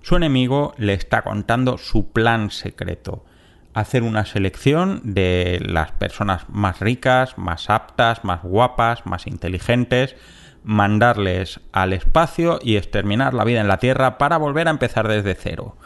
su 0.02 0.16
enemigo, 0.16 0.74
le 0.76 0.94
está 0.94 1.22
contando 1.22 1.78
su 1.78 2.10
plan 2.10 2.50
secreto, 2.50 3.24
hacer 3.74 4.02
una 4.02 4.24
selección 4.24 5.00
de 5.04 5.60
las 5.64 5.92
personas 5.92 6.48
más 6.48 6.80
ricas, 6.80 7.38
más 7.38 7.70
aptas, 7.70 8.24
más 8.24 8.42
guapas, 8.42 9.06
más 9.06 9.26
inteligentes, 9.26 10.16
mandarles 10.64 11.60
al 11.72 11.92
espacio 11.92 12.58
y 12.62 12.76
exterminar 12.76 13.34
la 13.34 13.44
vida 13.44 13.60
en 13.60 13.68
la 13.68 13.78
Tierra 13.78 14.18
para 14.18 14.36
volver 14.36 14.68
a 14.68 14.72
empezar 14.72 15.08
desde 15.08 15.34
cero. 15.34 15.76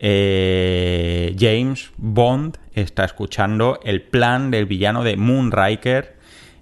Eh, 0.00 1.34
James 1.38 1.90
Bond 1.96 2.58
está 2.74 3.04
escuchando 3.04 3.80
el 3.82 4.02
plan 4.02 4.50
del 4.50 4.66
villano 4.66 5.02
de 5.02 5.16
Moonraker 5.16 6.18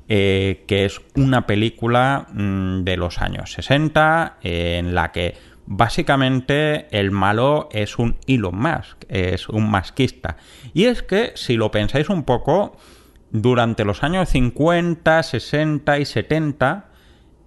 que 0.07 0.85
es 0.85 1.01
una 1.17 1.47
película 1.47 2.29
mm, 2.33 2.85
de 2.85 2.97
los 2.97 3.21
años 3.21 3.53
60 3.53 4.39
en 4.43 4.95
la 4.95 5.11
que 5.13 5.35
básicamente 5.67 6.87
el 6.97 7.11
malo 7.11 7.69
es 7.73 7.99
un 7.99 8.17
Elon 8.27 8.57
Musk, 8.59 9.05
es 9.09 9.49
un 9.49 9.71
masquista. 9.71 10.37
Y 10.73 10.85
es 10.85 11.03
que, 11.03 11.33
si 11.35 11.57
lo 11.57 11.71
pensáis 11.71 12.09
un 12.09 12.23
poco, 12.23 12.77
durante 13.31 13.85
los 13.85 14.03
años 14.03 14.29
50, 14.31 15.23
60 15.23 15.99
y 15.99 16.05
70, 16.05 16.87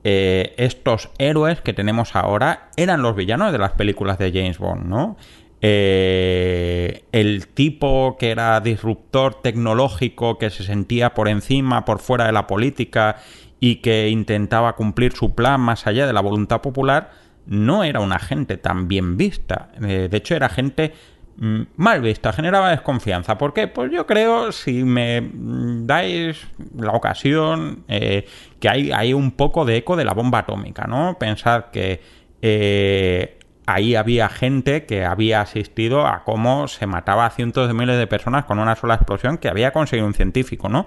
eh, 0.03 0.53
estos 0.57 1.09
héroes 1.17 1.61
que 1.61 1.73
tenemos 1.73 2.15
ahora 2.15 2.69
eran 2.77 3.01
los 3.01 3.15
villanos 3.15 3.51
de 3.51 3.57
las 3.57 3.71
películas 3.71 4.17
de 4.17 4.31
James 4.31 4.57
Bond, 4.57 4.85
¿no? 4.85 5.17
Eh, 5.61 7.03
el 7.11 7.47
tipo 7.47 8.15
que 8.17 8.31
era 8.31 8.61
disruptor 8.61 9.41
tecnológico, 9.41 10.37
que 10.37 10.49
se 10.49 10.63
sentía 10.63 11.13
por 11.13 11.27
encima, 11.27 11.83
por 11.83 11.99
fuera 11.99 12.25
de 12.25 12.31
la 12.31 12.47
política 12.47 13.17
y 13.59 13.77
que 13.77 14.07
intentaba 14.07 14.75
cumplir 14.75 15.11
su 15.13 15.35
plan 15.35 15.59
más 15.59 15.85
allá 15.85 16.07
de 16.07 16.13
la 16.13 16.21
voluntad 16.21 16.61
popular, 16.61 17.11
no 17.49 17.83
era 17.83 17.99
una 17.99 18.19
gente 18.19 18.57
tan 18.57 18.87
bien 18.87 19.17
vista. 19.17 19.69
Eh, 19.81 20.07
de 20.09 20.17
hecho, 20.17 20.35
era 20.35 20.49
gente 20.49 20.93
mm, 21.37 21.61
mal 21.77 22.01
vista, 22.01 22.31
generaba 22.31 22.69
desconfianza. 22.69 23.37
¿Por 23.39 23.53
qué? 23.53 23.67
Pues 23.67 23.91
yo 23.91 24.05
creo, 24.05 24.51
si 24.51 24.83
me 24.83 25.21
mm, 25.21 25.87
dais 25.87 26.47
la 26.77 26.91
ocasión, 26.91 27.83
eh, 27.87 28.27
que 28.59 28.69
hay, 28.69 28.91
hay, 28.91 29.13
un 29.13 29.31
poco 29.31 29.65
de 29.65 29.77
eco 29.77 29.95
de 29.95 30.05
la 30.05 30.13
bomba 30.13 30.39
atómica, 30.39 30.85
¿no? 30.85 31.17
Pensad 31.19 31.65
que 31.71 32.01
eh, 32.43 33.39
ahí 33.65 33.95
había 33.95 34.29
gente 34.29 34.85
que 34.85 35.03
había 35.03 35.41
asistido 35.41 36.05
a 36.05 36.23
cómo 36.23 36.67
se 36.67 36.85
mataba 36.85 37.25
a 37.25 37.31
cientos 37.31 37.67
de 37.67 37.73
miles 37.73 37.97
de 37.97 38.05
personas 38.05 38.45
con 38.45 38.59
una 38.59 38.75
sola 38.75 38.93
explosión 38.93 39.39
que 39.39 39.49
había 39.49 39.71
conseguido 39.71 40.05
un 40.05 40.13
científico, 40.13 40.69
¿no? 40.69 40.85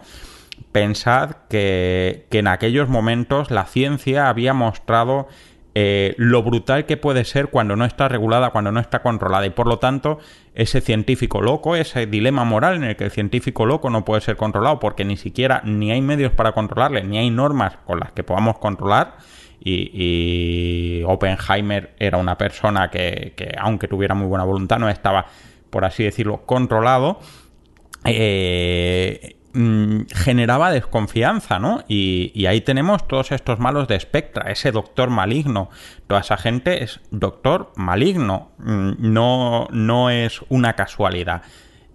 Pensad 0.70 1.32
que, 1.48 2.26
que 2.30 2.38
en 2.38 2.46
aquellos 2.46 2.88
momentos 2.88 3.50
la 3.50 3.64
ciencia 3.64 4.28
había 4.28 4.54
mostrado 4.54 5.26
eh, 5.74 6.14
lo 6.18 6.42
brutal 6.42 6.84
que 6.84 6.98
puede 6.98 7.24
ser 7.24 7.48
cuando 7.48 7.76
no 7.76 7.84
está 7.84 8.08
regulada, 8.08 8.50
cuando 8.50 8.72
no 8.72 8.80
está 8.80 9.00
controlada. 9.02 9.46
Y 9.46 9.50
por 9.50 9.66
lo 9.66 9.78
tanto, 9.78 10.18
ese 10.54 10.80
científico 10.80 11.40
loco, 11.40 11.76
ese 11.76 12.06
dilema 12.06 12.44
moral 12.44 12.76
en 12.76 12.84
el 12.84 12.96
que 12.96 13.04
el 13.04 13.10
científico 13.10 13.64
loco 13.64 13.88
no 13.88 14.04
puede 14.04 14.20
ser 14.20 14.36
controlado 14.36 14.78
porque 14.78 15.04
ni 15.04 15.16
siquiera 15.16 15.62
ni 15.64 15.90
hay 15.90 16.02
medios 16.02 16.32
para 16.32 16.52
controlarle, 16.52 17.02
ni 17.04 17.18
hay 17.18 17.30
normas 17.30 17.78
con 17.86 18.00
las 18.00 18.12
que 18.12 18.22
podamos 18.22 18.58
controlar. 18.58 19.16
Y, 19.64 21.02
Oppenheimer 21.06 21.94
era 21.98 22.18
una 22.18 22.36
persona 22.36 22.90
que, 22.90 23.32
que, 23.36 23.54
aunque 23.58 23.86
tuviera 23.86 24.14
muy 24.14 24.26
buena 24.26 24.44
voluntad, 24.44 24.78
no 24.78 24.88
estaba, 24.88 25.26
por 25.70 25.84
así 25.84 26.02
decirlo, 26.02 26.42
controlado. 26.44 27.20
Eh, 28.04 29.36
Mm, 29.54 30.06
generaba 30.14 30.70
desconfianza, 30.70 31.58
¿no? 31.58 31.84
Y, 31.86 32.46
ahí 32.46 32.62
tenemos 32.62 33.06
todos 33.06 33.32
estos 33.32 33.58
malos 33.58 33.86
de 33.86 34.00
Spectra, 34.00 34.50
ese 34.50 34.72
doctor 34.72 35.10
maligno. 35.10 35.68
Toda 36.06 36.22
esa 36.22 36.38
gente 36.38 36.82
es 36.82 37.00
doctor 37.10 37.70
maligno, 37.76 38.52
mm, 38.58 38.92
no, 38.98 39.68
no 39.70 40.08
es 40.08 40.40
una 40.48 40.72
casualidad. 40.74 41.42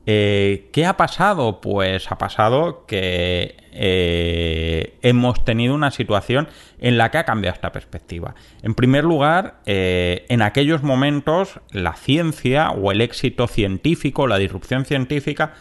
Eh, 0.06 0.70
¿Qué 0.72 0.86
ha 0.86 0.98
pasado? 0.98 1.60
Pues 1.60 2.12
ha 2.12 2.18
pasado 2.18 2.86
que 2.86 3.58
eh, 3.74 4.98
hemos 5.02 5.44
tenido 5.44 5.74
una 5.74 5.92
situación 5.92 6.48
en 6.80 6.98
la 6.98 7.12
que 7.12 7.18
ha 7.18 7.26
cambiado 7.26 7.56
esta 7.56 7.72
perspectiva. 7.72 8.36
En 8.62 8.76
primer 8.76 9.04
lugar, 9.04 9.62
eh, 9.66 10.26
en 10.30 10.44
aquellos 10.44 10.84
momentos 10.84 11.60
la 11.72 11.94
ciencia 11.94 12.70
o 12.70 12.92
el 12.92 13.02
éxito 13.02 13.48
científico, 13.48 14.28
la 14.28 14.38
disrupción 14.38 14.86
científica, 14.86 15.56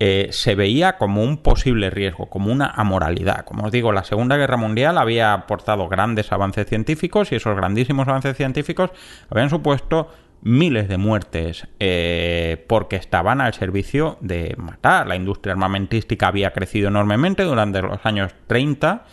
eh, 0.00 0.28
se 0.30 0.54
veía 0.54 0.96
como 0.96 1.24
un 1.24 1.38
posible 1.38 1.90
riesgo, 1.90 2.26
como 2.26 2.52
una 2.52 2.66
amoralidad. 2.66 3.44
Como 3.44 3.66
os 3.66 3.72
digo, 3.72 3.92
la 3.92 4.04
Segunda 4.04 4.36
Guerra 4.36 4.56
Mundial 4.56 4.96
había 4.96 5.32
aportado 5.32 5.88
grandes 5.88 6.30
avances 6.30 6.68
científicos 6.68 7.32
y 7.32 7.36
esos 7.36 7.56
grandísimos 7.56 8.06
avances 8.06 8.36
científicos 8.36 8.90
habían 9.28 9.50
supuesto 9.50 10.08
miles 10.42 10.88
de 10.88 10.98
muertes 10.98 11.66
eh, 11.80 12.64
porque 12.68 12.96
estaban 12.96 13.40
al 13.40 13.54
servicio 13.54 14.18
de 14.20 14.54
matar. 14.56 15.08
La 15.08 15.16
industria 15.16 15.52
armamentística 15.52 16.28
había 16.28 16.52
crecido 16.52 16.88
enormemente 16.88 17.42
durante 17.42 17.82
los 17.82 17.98
años 18.04 18.32
30. 18.46 19.04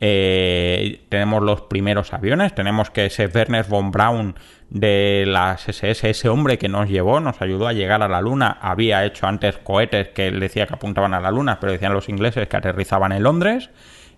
Eh, 0.00 1.00
tenemos 1.08 1.42
los 1.42 1.62
primeros 1.62 2.12
aviones, 2.12 2.54
tenemos 2.54 2.90
que 2.90 3.06
ese 3.06 3.26
Werner 3.26 3.64
von 3.64 3.90
Braun 3.90 4.36
de 4.70 5.24
las 5.26 5.68
SS, 5.68 6.10
ese 6.10 6.28
hombre 6.28 6.58
que 6.58 6.68
nos 6.68 6.88
llevó, 6.88 7.20
nos 7.20 7.40
ayudó 7.42 7.66
a 7.66 7.72
llegar 7.72 8.02
a 8.02 8.08
la 8.08 8.20
Luna, 8.20 8.58
había 8.60 9.04
hecho 9.04 9.26
antes 9.26 9.58
cohetes 9.58 10.10
que 10.10 10.30
decía 10.30 10.66
que 10.66 10.74
apuntaban 10.74 11.14
a 11.14 11.20
la 11.20 11.30
Luna, 11.30 11.58
pero 11.58 11.72
decían 11.72 11.94
los 11.94 12.08
ingleses 12.08 12.46
que 12.48 12.56
aterrizaban 12.56 13.12
en 13.12 13.22
Londres, 13.22 13.70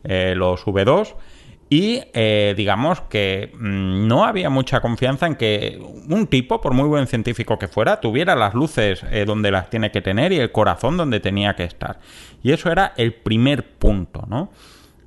eh, 0.05 0.35
los 0.37 0.67
V2, 0.67 1.15
y 1.73 2.03
eh, 2.15 2.53
digamos 2.57 3.01
que 3.03 3.53
mm, 3.55 4.09
no 4.09 4.25
había 4.25 4.51
mucha 4.51 4.81
confianza 4.81 5.29
en 5.29 5.37
que 5.37 5.81
un 6.09 6.27
tipo, 6.27 6.61
por 6.61 6.75
muy 6.75 6.89
buen 6.89 7.07
científico 7.07 7.61
que 7.61 7.69
fuera, 7.69 8.01
tuviera 8.01 8.35
las 8.35 8.55
luces 8.55 9.05
eh, 9.09 9.25
donde 9.25 9.53
las 9.53 9.71
tiene 9.71 9.93
que 9.93 10.01
tener 10.01 10.33
y 10.33 10.41
el 10.41 10.51
corazón 10.51 10.97
donde 10.97 11.21
tenía 11.21 11.55
que 11.55 11.63
estar. 11.63 12.01
Y 12.43 12.51
eso 12.51 12.73
era 12.73 12.93
el 12.97 13.15
primer 13.15 13.79
punto, 13.79 14.25
¿no? 14.29 14.51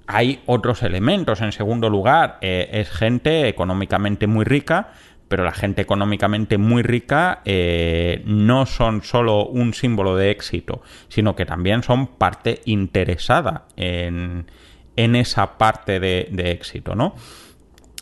Hay 0.08 0.42
otros 0.46 0.84
elementos. 0.84 1.42
En 1.42 1.52
segundo 1.52 1.90
lugar, 1.90 2.38
es 2.42 2.90
gente 2.90 3.48
económicamente 3.48 4.28
muy 4.28 4.44
rica, 4.44 4.92
pero 5.34 5.44
la 5.44 5.52
gente 5.52 5.82
económicamente 5.82 6.60
muy 6.60 6.84
rica 6.84 7.42
eh, 7.46 8.22
no 8.26 8.68
son 8.68 9.02
solo 9.02 9.48
un 9.48 9.74
símbolo 9.74 10.16
de 10.16 10.30
éxito, 10.30 10.84
sino 11.08 11.36
que 11.36 11.44
también 11.44 11.82
son 11.82 12.06
parte 12.06 12.62
interesada 12.66 13.66
en, 13.76 14.46
esa 14.96 15.58
parte 15.58 16.00
de, 16.00 16.52
éxito, 16.52 16.94
¿no? 16.94 17.16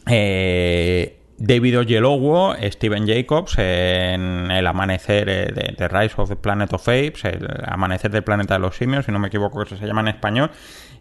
Eh, 0.07 1.20
David 1.43 1.79
Oyelowo, 1.79 2.55
Steven 2.61 3.07
Jacobs 3.07 3.57
en 3.57 4.51
El 4.51 4.67
amanecer 4.67 5.25
de, 5.25 5.73
de, 5.75 5.87
Rise 5.87 6.13
of 6.17 6.29
the 6.29 6.35
Planet 6.35 6.71
of 6.71 6.87
Apes, 6.87 7.25
el 7.25 7.47
amanecer 7.65 8.11
del 8.11 8.23
planeta 8.23 8.53
de 8.53 8.59
los 8.59 8.75
simios, 8.77 9.05
si 9.05 9.11
no 9.11 9.17
me 9.17 9.29
equivoco 9.29 9.63
que 9.65 9.75
se 9.75 9.87
llama 9.87 10.01
en 10.01 10.09
español, 10.09 10.51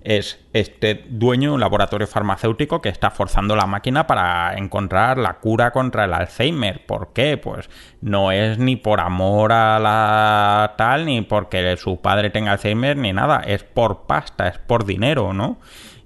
es 0.02 0.40
este 0.54 1.04
dueño 1.10 1.50
de 1.50 1.54
un 1.56 1.60
laboratorio 1.60 2.06
farmacéutico 2.06 2.80
que 2.80 2.88
está 2.88 3.10
forzando 3.10 3.54
la 3.54 3.66
máquina 3.66 4.06
para 4.06 4.56
encontrar 4.56 5.18
la 5.18 5.34
cura 5.34 5.72
contra 5.72 6.06
el 6.06 6.14
Alzheimer. 6.14 6.86
¿Por 6.86 7.12
qué? 7.12 7.36
Pues 7.36 7.68
no 8.00 8.32
es 8.32 8.56
ni 8.56 8.76
por 8.76 9.00
amor 9.00 9.52
a 9.52 9.78
la 9.78 10.74
tal, 10.78 11.04
ni 11.04 11.20
porque 11.20 11.76
su 11.76 12.00
padre 12.00 12.30
tenga 12.30 12.52
Alzheimer, 12.52 12.96
ni 12.96 13.12
nada. 13.12 13.42
Es 13.44 13.62
por 13.62 14.06
pasta, 14.06 14.48
es 14.48 14.56
por 14.56 14.86
dinero, 14.86 15.34
¿no? 15.34 15.58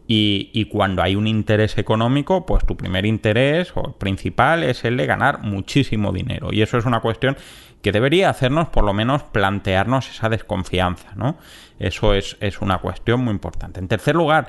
Y, 0.06 0.50
y, 0.52 0.66
cuando 0.66 1.02
hay 1.02 1.16
un 1.16 1.26
interés 1.26 1.78
económico, 1.78 2.44
pues 2.44 2.66
tu 2.66 2.76
primer 2.76 3.06
interés 3.06 3.72
o 3.74 3.92
principal 3.92 4.62
es 4.62 4.84
el 4.84 4.98
de 4.98 5.06
ganar 5.06 5.40
muchísimo 5.40 6.12
dinero. 6.12 6.50
Y 6.52 6.60
eso 6.60 6.76
es 6.76 6.84
una 6.84 7.00
cuestión 7.00 7.38
que 7.84 7.92
debería 7.92 8.30
hacernos 8.30 8.70
por 8.70 8.82
lo 8.82 8.94
menos 8.94 9.24
plantearnos 9.24 10.08
esa 10.08 10.30
desconfianza, 10.30 11.12
¿no? 11.16 11.36
Eso 11.78 12.14
es, 12.14 12.38
una 12.62 12.78
cuestión 12.78 13.20
muy 13.20 13.32
importante. 13.32 13.78
En 13.78 13.88
tercer 13.88 14.14
lugar, 14.14 14.48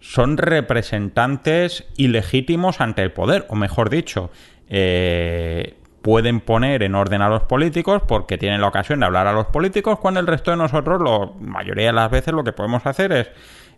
son 0.00 0.36
representantes 0.36 1.84
ilegítimos 1.96 2.80
ante 2.80 3.02
el 3.02 3.12
poder, 3.12 3.46
o 3.48 3.54
mejor 3.54 3.88
dicho, 3.88 4.32
eh, 4.68 5.76
pueden 6.02 6.40
poner 6.40 6.82
en 6.82 6.96
orden 6.96 7.22
a 7.22 7.28
los 7.28 7.44
políticos 7.44 8.02
porque 8.08 8.36
tienen 8.36 8.60
la 8.60 8.66
ocasión 8.66 8.98
de 8.98 9.06
hablar 9.06 9.28
a 9.28 9.32
los 9.32 9.46
políticos 9.46 10.00
cuando 10.00 10.18
el 10.18 10.26
resto 10.26 10.50
de 10.50 10.56
nosotros, 10.56 11.00
la 11.00 11.30
mayoría 11.40 11.86
de 11.86 11.92
las 11.92 12.10
veces, 12.10 12.34
lo 12.34 12.42
que 12.42 12.52
podemos 12.52 12.84
hacer 12.84 13.12
es 13.12 13.30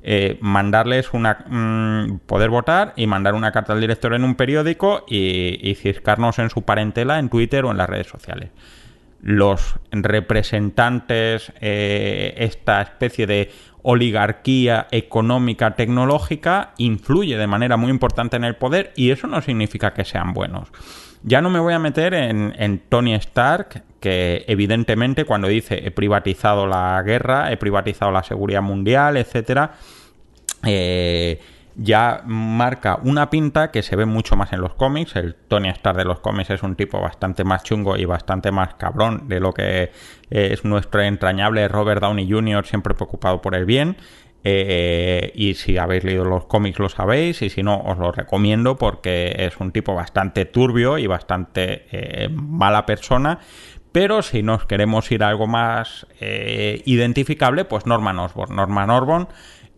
eh, 0.06 0.36
mandarles 0.42 1.14
una 1.14 1.46
mm, 1.48 2.18
poder 2.26 2.50
votar 2.50 2.92
y 2.94 3.06
mandar 3.06 3.32
una 3.32 3.52
carta 3.52 3.72
al 3.72 3.80
director 3.80 4.12
en 4.12 4.22
un 4.22 4.34
periódico 4.34 5.06
y, 5.08 5.74
ciscarnos 5.80 6.38
en 6.38 6.50
su 6.50 6.60
parentela 6.60 7.18
en 7.18 7.30
Twitter 7.30 7.64
o 7.64 7.70
en 7.70 7.78
las 7.78 7.88
redes 7.88 8.08
sociales 8.08 8.50
los 9.22 9.76
representantes, 9.90 11.50
eh, 11.62 12.34
esta 12.36 12.82
especie 12.82 13.26
de 13.26 13.50
oligarquía 13.80 14.86
económica 14.90 15.74
tecnológica 15.74 16.74
influye 16.76 17.38
de 17.38 17.46
manera 17.46 17.78
muy 17.78 17.88
importante 17.88 18.36
en 18.36 18.44
el 18.44 18.56
poder 18.56 18.92
y 18.96 19.10
eso 19.10 19.26
no 19.26 19.40
significa 19.40 19.94
que 19.94 20.04
sean 20.04 20.34
buenos. 20.34 20.68
Ya 21.26 21.40
no 21.40 21.48
me 21.48 21.58
voy 21.58 21.72
a 21.72 21.78
meter 21.78 22.12
en, 22.12 22.82
Tony 22.90 23.14
Stark, 23.14 23.82
que 23.98 24.44
evidentemente 24.46 25.24
cuando 25.24 25.48
dice 25.48 25.80
he 25.82 25.90
privatizado 25.90 26.66
la 26.66 27.02
guerra, 27.02 27.50
he 27.50 27.56
privatizado 27.56 28.12
la 28.12 28.22
seguridad 28.22 28.60
mundial, 28.60 29.16
etcétera, 29.16 29.72
eh, 30.66 31.40
ya 31.76 32.22
marca 32.26 33.00
una 33.02 33.30
pinta 33.30 33.70
que 33.70 33.82
se 33.82 33.96
ve 33.96 34.04
mucho 34.04 34.36
más 34.36 34.52
en 34.52 34.60
los 34.60 34.74
cómics. 34.74 35.16
El 35.16 35.34
Tony 35.34 35.70
Stark 35.70 35.96
de 35.96 36.04
los 36.04 36.20
cómics 36.20 36.50
es 36.50 36.62
un 36.62 36.76
tipo 36.76 37.00
bastante 37.00 37.42
más 37.42 37.64
chungo 37.64 37.96
y 37.96 38.04
bastante 38.04 38.52
más 38.52 38.74
cabrón 38.74 39.26
de 39.26 39.40
lo 39.40 39.52
que 39.52 39.92
es 40.28 40.62
nuestro 40.64 41.00
entrañable 41.00 41.66
Robert 41.68 42.02
Downey 42.02 42.30
Jr., 42.30 42.66
siempre 42.66 42.92
preocupado 42.92 43.40
por 43.40 43.54
el 43.54 43.64
bien. 43.64 43.96
Eh, 44.46 45.32
y 45.34 45.54
si 45.54 45.78
habéis 45.78 46.04
leído 46.04 46.26
los 46.26 46.44
cómics 46.44 46.78
lo 46.78 46.90
sabéis, 46.90 47.40
y 47.40 47.48
si 47.48 47.62
no, 47.62 47.80
os 47.80 47.96
lo 47.96 48.12
recomiendo 48.12 48.76
porque 48.76 49.34
es 49.38 49.56
un 49.58 49.72
tipo 49.72 49.94
bastante 49.94 50.44
turbio 50.44 50.98
y 50.98 51.06
bastante 51.06 51.86
eh, 51.90 52.28
mala 52.30 52.84
persona. 52.84 53.38
Pero 53.90 54.22
si 54.22 54.42
nos 54.42 54.66
queremos 54.66 55.10
ir 55.12 55.24
a 55.24 55.28
algo 55.28 55.46
más 55.46 56.06
eh, 56.20 56.82
identificable, 56.84 57.64
pues 57.64 57.86
Norman 57.86 58.18
Osborn. 58.18 58.54
Norman 58.54 58.90
Osborn 58.90 59.28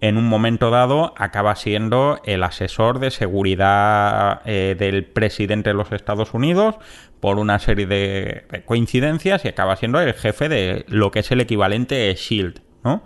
en 0.00 0.16
un 0.16 0.26
momento 0.26 0.70
dado 0.70 1.14
acaba 1.16 1.54
siendo 1.54 2.20
el 2.24 2.42
asesor 2.42 2.98
de 2.98 3.10
seguridad 3.10 4.44
del 4.44 5.06
presidente 5.06 5.70
de 5.70 5.74
los 5.74 5.90
Estados 5.90 6.34
Unidos 6.34 6.76
por 7.20 7.38
una 7.38 7.58
serie 7.58 7.86
de, 7.86 8.62
coincidencias 8.66 9.44
y 9.44 9.48
acaba 9.48 9.76
siendo 9.76 10.00
el 10.00 10.12
jefe 10.12 10.50
de 10.50 10.84
lo 10.88 11.10
que 11.10 11.20
es 11.20 11.30
el 11.30 11.40
equivalente 11.40 11.94
de 11.94 12.14
Shield, 12.14 12.60
¿no? 12.84 13.02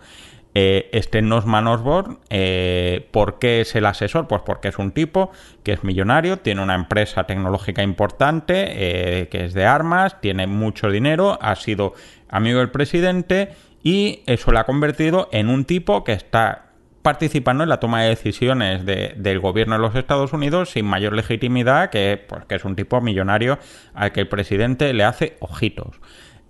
Eh, 0.55 0.89
este 0.93 1.23
Nosman 1.23 1.69
Osborn, 1.69 2.19
eh, 2.29 3.07
¿por 3.13 3.39
qué 3.39 3.61
es 3.61 3.77
el 3.77 3.87
asesor? 3.87 4.27
Pues 4.27 4.43
porque 4.45 4.69
es 4.69 4.79
un 4.79 4.91
tipo 4.91 5.31
que 5.63 5.73
es 5.73 5.85
millonario, 5.85 6.39
tiene 6.39 6.61
una 6.61 6.75
empresa 6.75 7.25
tecnológica 7.25 7.85
importante, 7.85 8.65
eh, 8.69 9.29
que 9.29 9.45
es 9.45 9.55
de 9.55 9.65
armas, 9.65 10.21
tiene 10.21 10.49
mucho 10.49 10.91
dinero, 10.91 11.39
ha 11.41 11.55
sido 11.55 11.95
amigo 12.29 12.59
del 12.59 12.71
presidente 12.71 13.55
y 13.85 14.23
eso 14.27 14.51
le 14.51 14.59
ha 14.59 14.65
convertido 14.65 15.29
en 15.31 15.49
un 15.49 15.65
tipo 15.65 16.03
que 16.03 16.13
está 16.15 16.67
participando 17.03 17.63
en 17.63 17.71
la 17.71 17.81
toma 17.81 18.03
de 18.03 18.11
decisiones 18.11 18.85
del 18.85 19.41
gobierno 19.41 19.75
de 19.75 19.81
los 19.81 19.95
Estados 19.95 20.33
Unidos 20.33 20.71
sin 20.71 20.85
mayor 20.85 21.15
legitimidad 21.15 21.91
que, 21.91 22.23
pues, 22.29 22.45
que 22.45 22.57
es 22.57 22.65
un 22.65 22.77
tipo 22.77 23.01
millonario 23.01 23.59
al 23.95 24.13
que 24.13 24.21
el 24.21 24.29
presidente 24.29 24.93
le 24.93 25.05
hace 25.05 25.37
ojitos. 25.41 25.99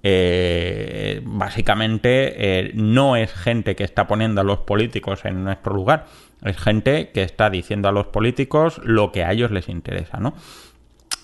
Eh, 0.02 1.20
básicamente 1.24 2.68
eh, 2.68 2.72
no 2.74 3.16
es 3.16 3.32
gente 3.34 3.76
que 3.76 3.84
está 3.84 4.06
poniendo 4.06 4.40
a 4.40 4.44
los 4.44 4.60
políticos 4.60 5.24
en 5.24 5.44
nuestro 5.44 5.74
lugar, 5.74 6.06
es 6.42 6.56
gente 6.56 7.10
que 7.10 7.22
está 7.22 7.50
diciendo 7.50 7.88
a 7.88 7.92
los 7.92 8.06
políticos 8.06 8.80
lo 8.82 9.12
que 9.12 9.24
a 9.24 9.32
ellos 9.32 9.50
les 9.50 9.68
interesa, 9.68 10.18
¿no? 10.18 10.34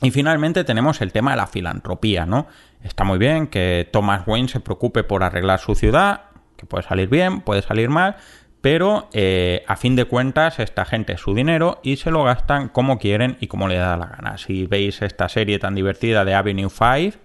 Y 0.02 0.10
finalmente 0.10 0.62
tenemos 0.64 1.00
el 1.00 1.12
tema 1.12 1.30
de 1.30 1.38
la 1.38 1.46
filantropía, 1.46 2.26
¿no? 2.26 2.46
Está 2.82 3.04
muy 3.04 3.18
bien 3.18 3.46
que 3.46 3.88
Thomas 3.90 4.26
Wayne 4.26 4.48
se 4.48 4.60
preocupe 4.60 5.04
por 5.04 5.22
arreglar 5.22 5.58
su 5.58 5.74
ciudad, 5.74 6.24
que 6.58 6.66
puede 6.66 6.84
salir 6.84 7.08
bien, 7.08 7.40
puede 7.40 7.62
salir 7.62 7.88
mal, 7.88 8.16
pero 8.60 9.08
eh, 9.12 9.64
a 9.66 9.76
fin 9.76 9.96
de 9.96 10.04
cuentas 10.04 10.58
esta 10.58 10.84
gente 10.84 11.14
es 11.14 11.20
su 11.20 11.34
dinero 11.34 11.80
y 11.82 11.96
se 11.96 12.10
lo 12.10 12.24
gastan 12.24 12.68
como 12.68 12.98
quieren 12.98 13.36
y 13.40 13.46
como 13.46 13.68
le 13.68 13.76
da 13.76 13.96
la 13.96 14.06
gana. 14.06 14.38
Si 14.38 14.66
veis 14.66 15.00
esta 15.02 15.28
serie 15.28 15.58
tan 15.58 15.74
divertida 15.74 16.24
de 16.24 16.34
Avenue 16.34 16.68
5, 16.68 17.16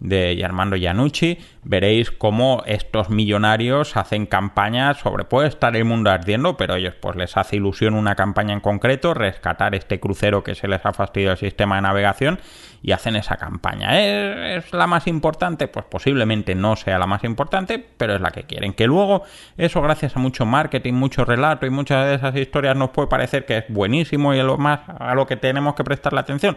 de 0.00 0.42
Armando 0.44 0.76
Iannucci, 0.76 1.38
veréis 1.64 2.10
cómo 2.10 2.62
estos 2.66 3.08
millonarios 3.08 3.96
hacen 3.96 4.26
campañas 4.26 4.98
sobre 4.98 5.24
puede 5.24 5.48
estar 5.48 5.74
el 5.74 5.84
mundo 5.84 6.10
ardiendo, 6.10 6.56
pero 6.56 6.76
ellos 6.76 6.94
pues 7.00 7.16
les 7.16 7.36
hace 7.36 7.56
ilusión 7.56 7.94
una 7.94 8.14
campaña 8.14 8.52
en 8.52 8.60
concreto, 8.60 9.14
rescatar 9.14 9.74
este 9.74 9.98
crucero 9.98 10.44
que 10.44 10.54
se 10.54 10.68
les 10.68 10.84
ha 10.84 10.92
fastidiado 10.92 11.32
el 11.32 11.38
sistema 11.38 11.76
de 11.76 11.82
navegación 11.82 12.38
y 12.82 12.92
hacen 12.92 13.16
esa 13.16 13.36
campaña. 13.36 13.98
¿Es, 13.98 14.72
la 14.72 14.86
más 14.86 15.06
importante? 15.06 15.66
Pues 15.66 15.86
posiblemente 15.86 16.54
no 16.54 16.76
sea 16.76 16.98
la 16.98 17.06
más 17.06 17.24
importante, 17.24 17.84
pero 17.96 18.14
es 18.14 18.20
la 18.20 18.30
que 18.30 18.44
quieren. 18.44 18.74
Que 18.74 18.86
luego 18.86 19.22
eso 19.56 19.80
gracias 19.80 20.14
a 20.16 20.20
mucho 20.20 20.44
marketing, 20.44 20.92
mucho 20.92 21.24
relato 21.24 21.66
y 21.66 21.70
muchas 21.70 22.06
de 22.06 22.14
esas 22.14 22.36
historias 22.36 22.76
nos 22.76 22.90
puede 22.90 23.08
parecer 23.08 23.46
que 23.46 23.58
es 23.58 23.64
buenísimo 23.68 24.34
y 24.34 24.38
a 24.38 24.44
lo 24.44 24.58
más 24.58 24.80
a 24.86 25.14
lo 25.14 25.26
que 25.26 25.36
tenemos 25.36 25.74
que 25.74 25.84
prestar 25.84 26.12
la 26.12 26.20
atención 26.20 26.56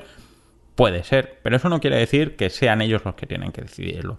Puede 0.79 1.03
ser, 1.03 1.39
pero 1.43 1.57
eso 1.57 1.67
no 1.67 1.81
quiere 1.81 1.97
decir 1.97 2.37
que 2.37 2.49
sean 2.49 2.81
ellos 2.81 3.03
los 3.03 3.15
que 3.15 3.25
tienen 3.25 3.51
que 3.51 3.63
decidirlo. 3.63 4.17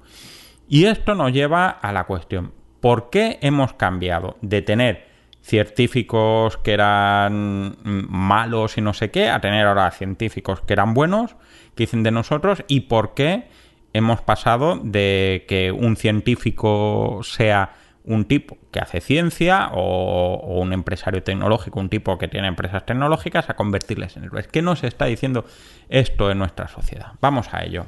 Y 0.69 0.85
esto 0.85 1.15
nos 1.15 1.33
lleva 1.33 1.71
a 1.71 1.91
la 1.91 2.05
cuestión, 2.05 2.53
¿por 2.81 3.09
qué 3.09 3.39
hemos 3.41 3.73
cambiado 3.73 4.37
de 4.43 4.61
tener 4.61 5.07
científicos 5.41 6.59
que 6.59 6.75
eran 6.75 7.79
malos 7.83 8.77
y 8.77 8.83
no 8.83 8.93
sé 8.93 9.11
qué, 9.11 9.31
a 9.31 9.41
tener 9.41 9.67
ahora 9.67 9.91
científicos 9.91 10.61
que 10.61 10.75
eran 10.75 10.93
buenos, 10.93 11.35
que 11.75 11.85
dicen 11.85 12.03
de 12.03 12.11
nosotros, 12.11 12.63
y 12.69 12.81
por 12.81 13.15
qué 13.15 13.49
hemos 13.95 14.21
pasado 14.21 14.79
de 14.85 15.47
que 15.49 15.73
un 15.73 15.97
científico 15.97 17.21
sea 17.23 17.71
un 18.05 18.25
tipo 18.25 18.59
que 18.71 18.81
hace 18.81 19.01
ciencia 19.01 19.71
o, 19.73 20.61
un 20.61 20.73
empresario 20.73 21.23
tecnológico, 21.23 21.81
un 21.81 21.89
tipo 21.89 22.19
que 22.19 22.29
tiene 22.29 22.49
empresas 22.49 22.87
tecnológicas, 22.87 23.51
a 23.51 23.55
convertirles 23.55 24.17
en 24.17 24.25
héroes. 24.25 24.49
¿Qué 24.49 24.63
nos 24.63 24.85
está 24.85 25.07
diciendo 25.07 25.45
esto 25.89 26.31
en 26.31 26.39
nuestra 26.39 26.69
sociedad? 26.69 27.13
Vamos 27.21 27.49
a 27.53 27.65
ello. 27.65 27.87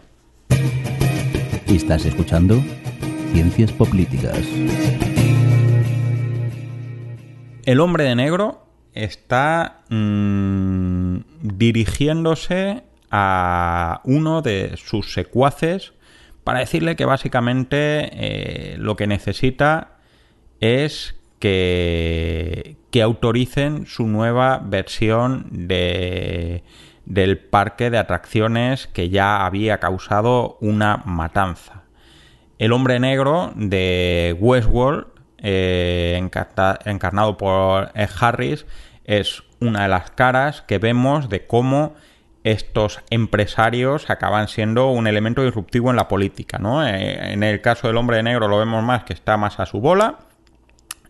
Estás 1.66 2.05
escuchando 2.05 2.62
Ciencias 3.33 3.72
Políticas. 3.72 4.46
El 7.64 7.81
hombre 7.81 8.05
de 8.05 8.14
negro 8.14 8.66
está 8.92 9.83
mm, 9.88 11.16
dirigiéndose 11.40 12.83
a 13.11 14.01
uno 14.05 14.42
de 14.42 14.77
sus 14.77 15.12
secuaces 15.12 15.92
para 16.44 16.59
decirle 16.59 16.96
que 16.96 17.05
básicamente 17.05 18.11
eh, 18.12 18.77
lo 18.79 18.96
que 18.96 19.07
necesita 19.07 19.98
es 20.62 21.16
que, 21.40 22.77
que 22.90 23.03
autoricen 23.03 23.87
su 23.87 24.07
nueva 24.07 24.62
versión 24.64 25.48
de, 25.51 26.62
del 27.05 27.38
parque 27.38 27.90
de 27.90 27.98
atracciones 27.98 28.87
que 28.87 29.11
ya 29.11 29.44
había 29.44 29.79
causado 29.79 30.57
una 30.61 31.03
matanza. 31.05 31.83
El 32.61 32.72
hombre 32.72 33.01
negro 33.01 33.53
de 33.57 34.37
Westworld, 34.38 35.09
eh, 35.38 36.16
encarnado 36.85 37.37
por 37.37 37.90
Harris, 38.20 38.64
es 39.05 39.42
una 39.59 39.83
de 39.83 39.88
las 39.88 40.12
caras 40.12 40.62
que 40.62 40.79
vemos 40.79 41.29
de 41.29 41.44
cómo 41.44 41.96
estos 42.44 43.01
empresarios 43.11 44.11
acaban 44.11 44.46
siendo 44.46 44.90
un 44.90 45.09
elemento 45.09 45.42
disruptivo 45.42 45.90
en 45.90 45.96
la 45.96 46.07
política. 46.07 46.59
¿no? 46.59 46.87
Eh, 46.87 47.33
en 47.33 47.42
el 47.42 47.61
caso 47.61 47.88
del 47.88 47.96
hombre 47.96 48.22
negro 48.22 48.46
lo 48.46 48.59
vemos 48.59 48.85
más 48.85 49.03
que 49.03 49.12
está 49.12 49.37
más 49.37 49.59
a 49.59 49.66
su 49.66 49.81
bola 49.81 50.18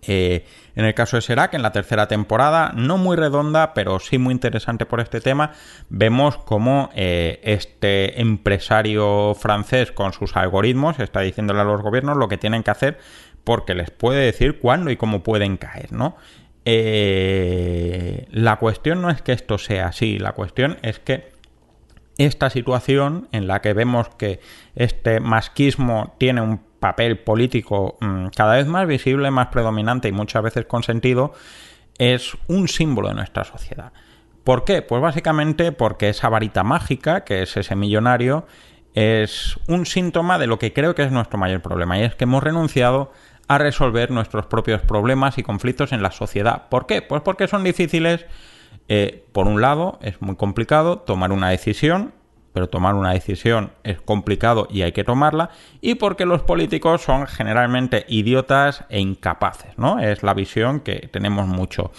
eh, 0.07 0.45
en 0.75 0.85
el 0.85 0.95
caso 0.95 1.17
de 1.17 1.23
Serac, 1.23 1.55
en 1.55 1.63
la 1.63 1.71
tercera 1.71 2.09
temporada, 2.09 2.73
no 2.75 2.99
muy 2.99 3.17
redonda, 3.17 3.73
pero 3.73 4.01
sí 4.01 4.19
muy 4.19 4.33
interesante 4.33 4.85
por 4.85 5.01
este 5.01 5.21
tema, 5.21 5.53
vemos 5.89 6.37
cómo 6.39 6.91
eh, 6.95 7.41
este 7.45 8.21
empresario 8.21 9.35
francés 9.39 9.93
con 9.93 10.13
sus 10.13 10.37
algoritmos 10.37 10.99
está 10.99 11.21
diciéndole 11.21 11.61
a 11.61 11.65
los 11.65 11.83
gobiernos 11.83 12.17
lo 12.17 12.29
que 12.29 12.39
tienen 12.39 12.63
que 12.63 12.73
hacer 12.73 12.99
porque 13.45 13.75
les 13.75 13.91
puede 13.91 14.25
decir 14.25 14.59
cuándo 14.59 14.91
y 14.91 14.97
cómo 14.97 15.23
pueden 15.23 15.57
caer, 15.57 15.93
¿no? 15.93 16.17
Eh, 16.65 18.27
la 18.31 18.57
cuestión 18.57 19.03
no 19.03 19.11
es 19.11 19.21
que 19.21 19.33
esto 19.33 19.59
sea 19.59 19.89
así, 19.89 20.19
la 20.19 20.33
cuestión 20.33 20.79
es 20.83 21.01
que 21.01 21.33
esta 22.19 22.51
situación 22.51 23.29
en 23.33 23.47
la 23.47 23.61
que 23.61 23.73
vemos 23.73 24.09
que 24.11 24.41
este 24.77 25.19
masquismo 25.19 26.15
tiene 26.19 26.41
un 26.41 26.72
papel 26.83 27.21
político 27.21 27.97
mm, 28.01 28.27
cada 28.37 28.57
vez 28.57 28.67
más 28.67 28.89
visible, 28.89 29.31
más 29.31 29.47
predominante 29.47 30.09
y 30.09 30.13
muchas 30.13 30.43
veces 30.43 30.67
consentido, 30.67 31.33
es 31.97 32.37
un 32.49 32.67
símbolo 32.67 33.09
de 33.09 33.15
nuestra 33.15 33.45
sociedad. 33.45 33.93
¿Por 34.43 34.65
qué? 34.65 34.83
Pues 34.83 35.01
básicamente 35.01 35.71
porque 35.71 36.09
esa 36.09 36.29
varita 36.29 36.65
mágica, 36.65 37.23
que 37.23 37.43
es 37.43 37.57
ese 37.57 37.77
millonario, 37.77 38.47
es 38.95 39.57
un 39.69 39.87
síntoma 39.87 40.41
de 40.41 40.49
lo 40.49 40.59
que 40.59 40.73
creo 40.73 40.97
que 40.97 41.05
es 41.05 41.13
nuestro 41.13 41.39
mayor 41.39 41.63
problema, 41.63 41.99
y 41.99 42.03
es 42.03 42.17
que 42.17 42.25
hemos 42.25 42.43
renunciado 42.43 43.13
a 43.47 43.59
resolver 43.59 44.11
nuestros 44.11 44.47
propios 44.47 44.83
problemas 44.83 45.39
y 45.39 45.45
conflictos 45.45 45.93
en 45.93 46.03
la 46.03 46.11
sociedad. 46.11 46.69
¿Por 46.69 46.87
qué? 46.87 47.01
Pues 47.01 47.23
porque 47.23 47.47
son 47.47 47.63
difíciles. 47.63 48.27
Eh, 48.89 49.25
por 49.33 49.47
un 49.47 49.61
lado, 49.61 50.01
es 50.03 50.21
muy 50.21 50.35
complicado 50.35 50.99
tomar 50.99 51.31
una 51.31 51.51
decisión 51.51 52.13
pero 52.53 52.69
tomar 52.69 52.95
una 52.95 53.13
decisión 53.13 53.73
es 53.83 54.01
complicado 54.01 54.69
y 54.71 54.83
hay 54.83 54.93
que 54.93 55.05
tomarla, 55.05 55.51
y 55.81 55.95
porque 55.95 56.27
los 56.27 56.43
políticos 56.43 57.03
son 57.03 57.27
generalmente 57.27 58.05
idiotas 58.09 58.85
e 58.89 59.01
incapaces, 59.01 59.77
¿no? 59.79 59.99
Es 59.99 60.23
la 60.23 60.35
visión 60.35 60.81
que 60.81 61.09
tenemos 61.11 61.47
mucho. 61.47 61.93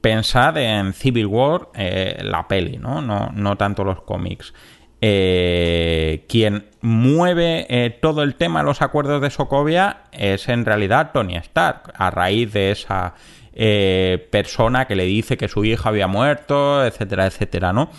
Pensad 0.00 0.56
en 0.56 0.92
Civil 0.92 1.26
War, 1.26 1.68
eh, 1.74 2.20
la 2.22 2.48
peli, 2.48 2.78
¿no? 2.78 3.02
No, 3.02 3.30
no 3.34 3.56
tanto 3.56 3.84
los 3.84 4.00
cómics. 4.02 4.54
Eh, 5.02 6.26
quien 6.28 6.66
mueve 6.82 7.66
eh, 7.68 7.90
todo 7.90 8.22
el 8.22 8.34
tema 8.34 8.60
de 8.60 8.66
los 8.66 8.82
acuerdos 8.82 9.20
de 9.22 9.30
Sokovia 9.30 10.02
es 10.12 10.48
en 10.48 10.64
realidad 10.64 11.10
Tony 11.12 11.36
Stark, 11.36 11.92
a 11.96 12.10
raíz 12.10 12.52
de 12.52 12.70
esa 12.70 13.14
persona 14.30 14.86
que 14.86 14.94
le 14.94 15.04
dice 15.04 15.36
que 15.36 15.48
su 15.48 15.66
hija 15.66 15.90
había 15.90 16.06
muerto, 16.06 16.82
etcétera, 16.82 17.26
etcétera, 17.26 17.74
¿no? 17.74 17.90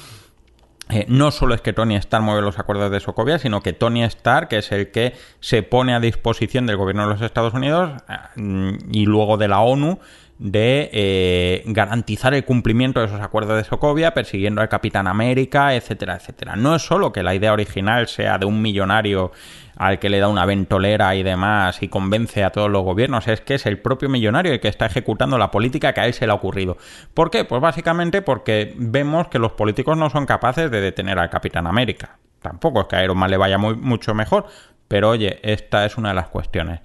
Eh, 0.91 1.05
no 1.07 1.31
solo 1.31 1.55
es 1.55 1.61
que 1.61 1.73
Tony 1.73 1.95
Stark 1.95 2.23
mueve 2.23 2.41
los 2.41 2.59
acuerdos 2.59 2.91
de 2.91 2.99
Sokovia, 2.99 3.39
sino 3.39 3.61
que 3.61 3.73
Tony 3.73 4.03
Stark, 4.03 4.49
que 4.49 4.57
es 4.57 4.71
el 4.71 4.91
que 4.91 5.13
se 5.39 5.63
pone 5.63 5.93
a 5.93 5.99
disposición 5.99 6.65
del 6.65 6.77
gobierno 6.77 7.03
de 7.03 7.13
los 7.13 7.21
Estados 7.21 7.53
Unidos 7.53 7.91
eh, 8.09 8.77
y 8.91 9.05
luego 9.05 9.37
de 9.37 9.47
la 9.47 9.61
ONU 9.61 9.99
de 10.41 10.89
eh, 10.91 11.63
garantizar 11.67 12.33
el 12.33 12.43
cumplimiento 12.43 12.99
de 12.99 13.05
esos 13.05 13.21
acuerdos 13.21 13.57
de 13.57 13.63
Sokovia, 13.63 14.15
persiguiendo 14.15 14.59
al 14.61 14.69
Capitán 14.69 15.07
América, 15.07 15.75
etcétera, 15.75 16.15
etcétera. 16.15 16.55
No 16.55 16.75
es 16.75 16.81
solo 16.81 17.13
que 17.13 17.21
la 17.21 17.35
idea 17.35 17.53
original 17.53 18.07
sea 18.07 18.39
de 18.39 18.47
un 18.47 18.59
millonario 18.59 19.31
al 19.75 19.99
que 19.99 20.09
le 20.09 20.19
da 20.19 20.27
una 20.27 20.45
ventolera 20.45 21.15
y 21.15 21.23
demás 21.23 21.81
y 21.81 21.87
convence 21.87 22.43
a 22.43 22.51
todos 22.51 22.69
los 22.69 22.83
gobiernos, 22.83 23.27
es 23.27 23.41
que 23.41 23.55
es 23.55 23.65
el 23.65 23.79
propio 23.79 24.09
millonario 24.09 24.53
el 24.53 24.59
que 24.59 24.67
está 24.67 24.85
ejecutando 24.85 25.37
la 25.37 25.51
política 25.51 25.93
que 25.93 26.01
a 26.01 26.05
él 26.05 26.13
se 26.13 26.25
le 26.25 26.31
ha 26.31 26.35
ocurrido. 26.35 26.77
¿Por 27.13 27.29
qué? 27.29 27.45
Pues 27.45 27.61
básicamente 27.61 28.21
porque 28.21 28.73
vemos 28.77 29.27
que 29.27 29.39
los 29.39 29.53
políticos 29.53 29.97
no 29.97 30.09
son 30.09 30.25
capaces 30.25 30.69
de 30.69 30.81
detener 30.81 31.19
al 31.19 31.29
Capitán 31.29 31.67
América. 31.67 32.17
Tampoco 32.41 32.81
es 32.81 32.87
que 32.87 32.95
a 32.95 33.03
Iron 33.03 33.17
Man 33.17 33.29
le 33.29 33.37
vaya 33.37 33.57
muy, 33.57 33.75
mucho 33.75 34.13
mejor, 34.13 34.47
pero 34.87 35.09
oye, 35.09 35.39
esta 35.43 35.85
es 35.85 35.97
una 35.97 36.09
de 36.09 36.15
las 36.15 36.29
cuestiones. 36.29 36.81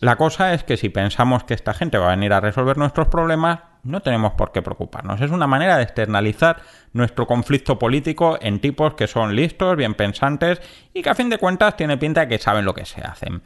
La 0.00 0.16
cosa 0.16 0.54
es 0.54 0.64
que 0.64 0.76
si 0.76 0.88
pensamos 0.88 1.44
que 1.44 1.54
esta 1.54 1.74
gente 1.74 1.98
va 1.98 2.06
a 2.06 2.16
venir 2.16 2.32
a 2.32 2.40
resolver 2.40 2.78
nuestros 2.78 3.08
problemas, 3.08 3.60
no 3.82 4.00
tenemos 4.00 4.32
por 4.32 4.52
qué 4.52 4.62
preocuparnos. 4.62 5.20
Es 5.20 5.30
una 5.30 5.46
manera 5.46 5.76
de 5.76 5.84
externalizar 5.84 6.62
nuestro 6.92 7.26
conflicto 7.26 7.78
político 7.78 8.38
en 8.40 8.60
tipos 8.60 8.94
que 8.94 9.06
son 9.06 9.34
listos, 9.34 9.76
bien 9.76 9.94
pensantes 9.94 10.60
y 10.92 11.02
que 11.02 11.10
a 11.10 11.14
fin 11.14 11.30
de 11.30 11.38
cuentas 11.38 11.76
tiene 11.76 11.96
pinta 11.96 12.22
de 12.22 12.28
que 12.28 12.38
saben 12.38 12.64
lo 12.64 12.74
que 12.74 12.84
se 12.84 13.00
hacen. 13.02 13.42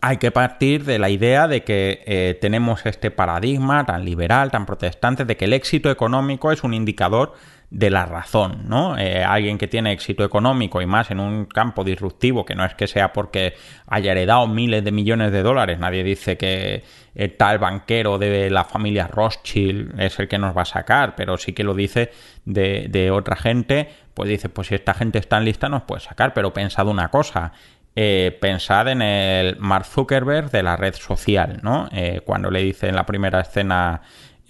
Hay 0.00 0.16
que 0.16 0.30
partir 0.30 0.84
de 0.84 0.98
la 0.98 1.10
idea 1.10 1.48
de 1.48 1.64
que 1.64 2.02
eh, 2.06 2.38
tenemos 2.40 2.86
este 2.86 3.10
paradigma 3.10 3.84
tan 3.86 4.04
liberal, 4.04 4.50
tan 4.50 4.66
protestante, 4.66 5.24
de 5.24 5.36
que 5.36 5.44
el 5.44 5.52
éxito 5.52 5.90
económico 5.90 6.50
es 6.50 6.64
un 6.64 6.74
indicador 6.74 7.34
de 7.72 7.88
la 7.88 8.04
razón, 8.04 8.64
¿no? 8.68 8.98
Eh, 8.98 9.24
alguien 9.24 9.56
que 9.56 9.66
tiene 9.66 9.92
éxito 9.92 10.24
económico 10.24 10.82
y 10.82 10.86
más 10.86 11.10
en 11.10 11.18
un 11.18 11.46
campo 11.46 11.84
disruptivo, 11.84 12.44
que 12.44 12.54
no 12.54 12.66
es 12.66 12.74
que 12.74 12.86
sea 12.86 13.14
porque 13.14 13.54
haya 13.86 14.12
heredado 14.12 14.46
miles 14.46 14.84
de 14.84 14.92
millones 14.92 15.32
de 15.32 15.42
dólares, 15.42 15.78
nadie 15.78 16.04
dice 16.04 16.36
que 16.36 16.84
el 17.14 17.34
tal 17.38 17.58
banquero 17.58 18.18
de 18.18 18.50
la 18.50 18.64
familia 18.64 19.06
Rothschild 19.06 19.98
es 19.98 20.18
el 20.18 20.28
que 20.28 20.36
nos 20.36 20.54
va 20.54 20.62
a 20.62 20.66
sacar, 20.66 21.14
pero 21.16 21.38
sí 21.38 21.54
que 21.54 21.64
lo 21.64 21.72
dice 21.72 22.12
de, 22.44 23.10
otra 23.10 23.36
gente, 23.36 23.88
pues 24.12 24.28
dice, 24.28 24.50
pues 24.50 24.68
si 24.68 24.74
esta 24.74 24.92
gente 24.92 25.18
está 25.18 25.38
en 25.38 25.46
lista 25.46 25.70
nos 25.70 25.84
puede 25.84 26.02
sacar, 26.02 26.34
pero 26.34 26.52
pensad 26.52 26.86
una 26.88 27.08
cosa, 27.08 27.52
eh, 27.96 28.36
pensad 28.38 28.88
en 28.88 29.00
el 29.00 29.56
Mark 29.58 29.86
Zuckerberg 29.86 30.50
de 30.50 30.62
la 30.62 30.76
red 30.76 30.94
social, 30.94 31.60
¿no? 31.62 31.88
Eh, 31.90 32.20
cuando 32.22 32.50
le 32.50 32.62
dice 32.62 32.88
en 32.88 32.96
la 32.96 33.06
primera 33.06 33.40
escena 33.40 34.02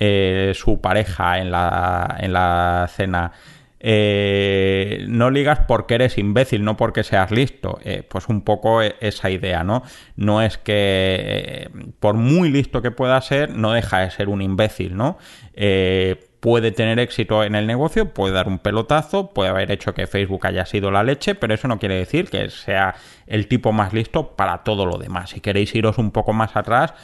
eh, 0.05 0.53
su 0.57 0.81
pareja 0.81 1.39
en 1.39 1.53
la, 1.53 2.17
en 2.19 2.33
la 2.33 2.91
cena. 2.93 3.31
Eh, 3.79 5.05
no 5.09 5.31
ligas 5.31 5.61
porque 5.69 5.95
eres 5.95 6.19
imbécil, 6.19 6.65
no 6.65 6.77
porque 6.77 7.05
seas 7.05 7.31
listo. 7.31 7.79
Eh, 7.85 8.03
pues 8.09 8.27
un 8.27 8.43
poco 8.43 8.83
e, 8.83 8.97
esa 8.99 9.31
idea, 9.31 9.63
¿no? 9.63 9.85
No 10.17 10.43
es 10.43 10.59
que 10.59 11.71
por 12.01 12.17
muy 12.17 12.51
listo 12.51 12.83
que 12.83 12.91
pueda 12.91 13.21
ser, 13.21 13.51
no 13.57 13.71
deja 13.71 14.01
de 14.01 14.11
ser 14.11 14.29
un 14.29 14.43
imbécil, 14.43 14.97
¿no? 14.97 15.19
puede 16.41 16.73
tener 16.73 16.99
éxito 16.99 17.45
en 17.45 17.55
el 17.55 17.69
negocio, 17.69 18.13
puede 18.13 18.35
dar 18.35 18.49
un 18.49 18.59
pelotazo, 18.59 19.33
puede 19.33 19.51
haber 19.51 19.71
hecho 19.71 19.95
que 19.95 20.09
Facebook 20.09 20.45
haya 20.45 20.67
sido 20.67 20.91
la 20.91 21.05
leche, 21.05 21.37
pero 21.37 21.55
eso 21.55 21.69
no 21.69 21.79
quiere 21.79 21.95
decir 21.95 22.29
que 22.29 22.51
sea 22.51 22.97
el 23.29 23.47
tipo 23.47 23.71
más 23.71 23.93
listo 23.93 24.35
para 24.35 24.65
todo 24.65 24.85
lo 24.85 24.99
demás. 24.99 25.31
Si 25.31 25.41
queréis 25.41 25.73
iros 25.77 25.99
un 25.99 26.11
poco 26.11 26.33
más 26.33 26.57
atrás, 26.57 26.95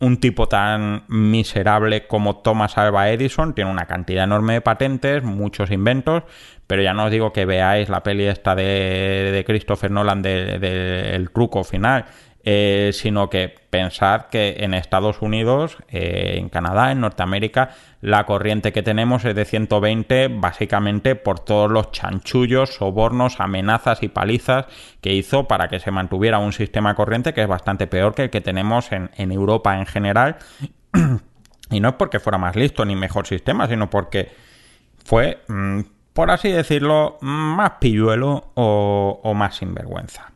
un 0.00 0.18
tipo 0.18 0.48
tan 0.48 1.04
miserable 1.08 2.06
como 2.06 2.36
Thomas 2.38 2.76
Alva 2.78 3.10
Edison 3.10 3.54
tiene 3.54 3.70
una 3.70 3.86
cantidad 3.86 4.24
enorme 4.24 4.54
de 4.54 4.60
patentes, 4.60 5.22
muchos 5.22 5.70
inventos, 5.70 6.24
pero 6.66 6.82
ya 6.82 6.94
no 6.94 7.04
os 7.04 7.10
digo 7.10 7.32
que 7.32 7.46
veáis 7.46 7.88
la 7.88 8.02
peli 8.02 8.24
esta 8.24 8.54
de, 8.54 9.44
Christopher 9.46 9.90
Nolan 9.90 10.22
del 10.22 10.60
de, 10.60 11.28
truco 11.32 11.62
final. 11.64 12.06
Eh, 12.46 12.90
sino 12.92 13.30
que 13.30 13.54
pensad 13.70 14.26
que 14.26 14.56
en 14.58 14.74
Estados 14.74 15.22
Unidos, 15.22 15.78
eh, 15.88 16.34
en 16.36 16.50
Canadá, 16.50 16.92
en 16.92 17.00
Norteamérica, 17.00 17.70
la 18.02 18.26
corriente 18.26 18.70
que 18.70 18.82
tenemos 18.82 19.24
es 19.24 19.34
de 19.34 19.46
120 19.46 20.28
básicamente 20.28 21.14
por 21.16 21.40
todos 21.40 21.70
los 21.70 21.90
chanchullos, 21.90 22.74
sobornos, 22.74 23.40
amenazas 23.40 24.02
y 24.02 24.08
palizas 24.08 24.66
que 25.00 25.14
hizo 25.14 25.48
para 25.48 25.68
que 25.68 25.80
se 25.80 25.90
mantuviera 25.90 26.38
un 26.38 26.52
sistema 26.52 26.94
corriente 26.94 27.32
que 27.32 27.40
es 27.40 27.48
bastante 27.48 27.86
peor 27.86 28.14
que 28.14 28.24
el 28.24 28.30
que 28.30 28.42
tenemos 28.42 28.92
en, 28.92 29.32
Europa 29.32 29.78
en 29.78 29.86
general. 29.86 30.36
y 31.70 31.80
no 31.80 31.88
es 31.88 31.94
porque 31.94 32.20
fuera 32.20 32.36
más 32.36 32.56
listo 32.56 32.84
ni 32.84 32.94
mejor 32.94 33.26
sistema, 33.26 33.66
sino 33.68 33.88
porque 33.88 34.30
fue, 35.02 35.38
mm, 35.48 35.80
por 36.12 36.30
así 36.30 36.50
decirlo, 36.52 37.16
más 37.22 37.70
pilluelo 37.80 38.50
o, 38.52 39.20
o 39.24 39.32
más 39.32 39.56
sinvergüenza. 39.56 40.33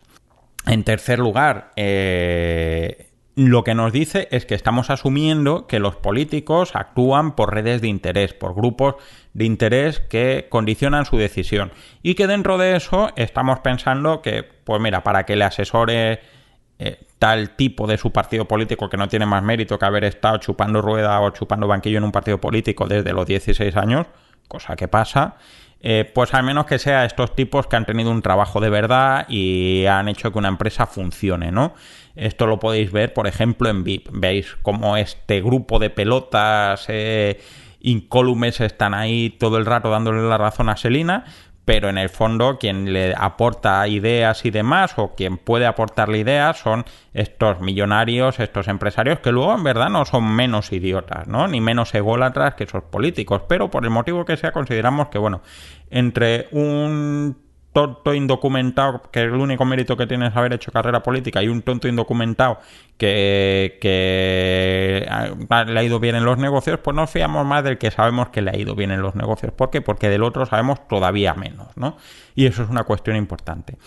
En 0.68 0.84
tercer 0.84 1.18
lugar, 1.18 1.70
eh, 1.76 3.10
lo 3.34 3.64
que 3.64 3.74
nos 3.74 3.90
dice 3.90 4.28
es 4.30 4.44
que 4.44 4.54
estamos 4.54 4.90
asumiendo 4.90 5.66
que 5.66 5.78
los 5.78 5.96
políticos 5.96 6.76
actúan 6.76 7.34
por 7.36 7.54
redes 7.54 7.80
de 7.80 7.88
interés, 7.88 8.34
por 8.34 8.54
grupos 8.54 8.96
de 9.32 9.46
interés 9.46 10.00
que 10.00 10.46
condicionan 10.50 11.06
su 11.06 11.16
decisión. 11.16 11.72
Y 12.02 12.16
que 12.16 12.26
dentro 12.26 12.58
de 12.58 12.76
eso 12.76 13.10
estamos 13.16 13.60
pensando 13.60 14.20
que, 14.20 14.42
pues 14.42 14.80
mira, 14.80 15.02
para 15.02 15.24
que 15.24 15.36
le 15.36 15.44
asesore 15.44 16.20
eh, 16.78 17.00
tal 17.18 17.56
tipo 17.56 17.86
de 17.86 17.96
su 17.96 18.12
partido 18.12 18.46
político 18.46 18.90
que 18.90 18.96
no 18.96 19.08
tiene 19.08 19.24
más 19.24 19.42
mérito 19.42 19.78
que 19.78 19.86
haber 19.86 20.04
estado 20.04 20.36
chupando 20.36 20.82
rueda 20.82 21.18
o 21.20 21.30
chupando 21.30 21.66
banquillo 21.66 21.98
en 21.98 22.04
un 22.04 22.12
partido 22.12 22.40
político 22.40 22.86
desde 22.86 23.12
los 23.14 23.26
16 23.26 23.74
años, 23.76 24.06
cosa 24.48 24.76
que 24.76 24.86
pasa, 24.86 25.36
eh, 25.80 26.10
pues 26.12 26.34
al 26.34 26.42
menos 26.42 26.66
que 26.66 26.78
sea 26.78 27.04
estos 27.04 27.34
tipos 27.36 27.66
que 27.66 27.76
han 27.76 27.86
tenido 27.86 28.10
un 28.10 28.22
trabajo 28.22 28.60
de 28.60 28.70
verdad 28.70 29.26
y 29.28 29.86
han 29.86 30.08
hecho 30.08 30.32
que 30.32 30.38
una 30.38 30.48
empresa 30.48 30.86
funcione, 30.86 31.52
¿no? 31.52 31.74
Esto 32.16 32.46
lo 32.46 32.58
podéis 32.58 32.90
ver, 32.90 33.12
por 33.14 33.28
ejemplo, 33.28 33.68
en 33.68 33.84
VIP. 33.84 34.08
Veis 34.10 34.56
cómo 34.62 34.96
este 34.96 35.40
grupo 35.40 35.78
de 35.78 35.90
pelotas 35.90 36.86
eh, 36.88 37.40
incólumes 37.80 38.60
están 38.60 38.92
ahí 38.92 39.30
todo 39.30 39.56
el 39.58 39.66
rato 39.66 39.88
dándole 39.88 40.22
la 40.22 40.36
razón 40.36 40.68
a 40.68 40.76
Selina, 40.76 41.24
pero 41.68 41.90
en 41.90 41.98
el 41.98 42.08
fondo 42.08 42.56
quien 42.58 42.94
le 42.94 43.14
aporta 43.14 43.86
ideas 43.86 44.46
y 44.46 44.50
demás 44.50 44.94
o 44.96 45.14
quien 45.14 45.36
puede 45.36 45.66
aportarle 45.66 46.16
ideas 46.16 46.56
son 46.60 46.86
estos 47.12 47.60
millonarios, 47.60 48.40
estos 48.40 48.68
empresarios 48.68 49.18
que 49.20 49.32
luego 49.32 49.54
en 49.54 49.64
verdad 49.64 49.90
no 49.90 50.06
son 50.06 50.34
menos 50.34 50.72
idiotas, 50.72 51.28
¿no? 51.28 51.46
Ni 51.46 51.60
menos 51.60 51.94
ególatras 51.94 52.54
que 52.54 52.64
esos 52.64 52.84
políticos, 52.84 53.42
pero 53.46 53.70
por 53.70 53.84
el 53.84 53.90
motivo 53.90 54.24
que 54.24 54.38
sea 54.38 54.50
consideramos 54.50 55.08
que 55.08 55.18
bueno, 55.18 55.42
entre 55.90 56.48
un 56.52 57.36
tonto 57.78 58.12
indocumentado, 58.12 59.02
que 59.12 59.20
el 59.20 59.34
único 59.34 59.64
mérito 59.64 59.96
que 59.96 60.08
tiene 60.08 60.26
es 60.26 60.36
haber 60.36 60.52
hecho 60.52 60.72
carrera 60.72 61.00
política, 61.00 61.44
y 61.44 61.48
un 61.48 61.62
tonto 61.62 61.86
indocumentado 61.86 62.58
que, 62.96 63.78
le 65.06 65.78
ha 65.78 65.82
ido 65.84 66.00
bien 66.00 66.16
en 66.16 66.24
los 66.24 66.38
negocios, 66.38 66.80
pues 66.82 66.96
nos 66.96 67.08
fiamos 67.08 67.46
más 67.46 67.62
del 67.62 67.78
que 67.78 67.92
sabemos 67.92 68.30
que 68.30 68.42
le 68.42 68.50
ha 68.50 68.56
ido 68.56 68.74
bien 68.74 68.90
en 68.90 69.00
los 69.00 69.14
negocios. 69.14 69.52
¿Por 69.52 69.70
qué? 69.70 69.80
Porque 69.80 70.08
del 70.08 70.24
otro 70.24 70.44
sabemos 70.44 70.88
todavía 70.88 71.34
menos, 71.34 71.68
¿no? 71.76 71.96
Y 72.34 72.46
eso 72.46 72.64
es 72.64 72.68
una 72.68 72.82
cuestión 72.82 73.16
importante. 73.16 73.78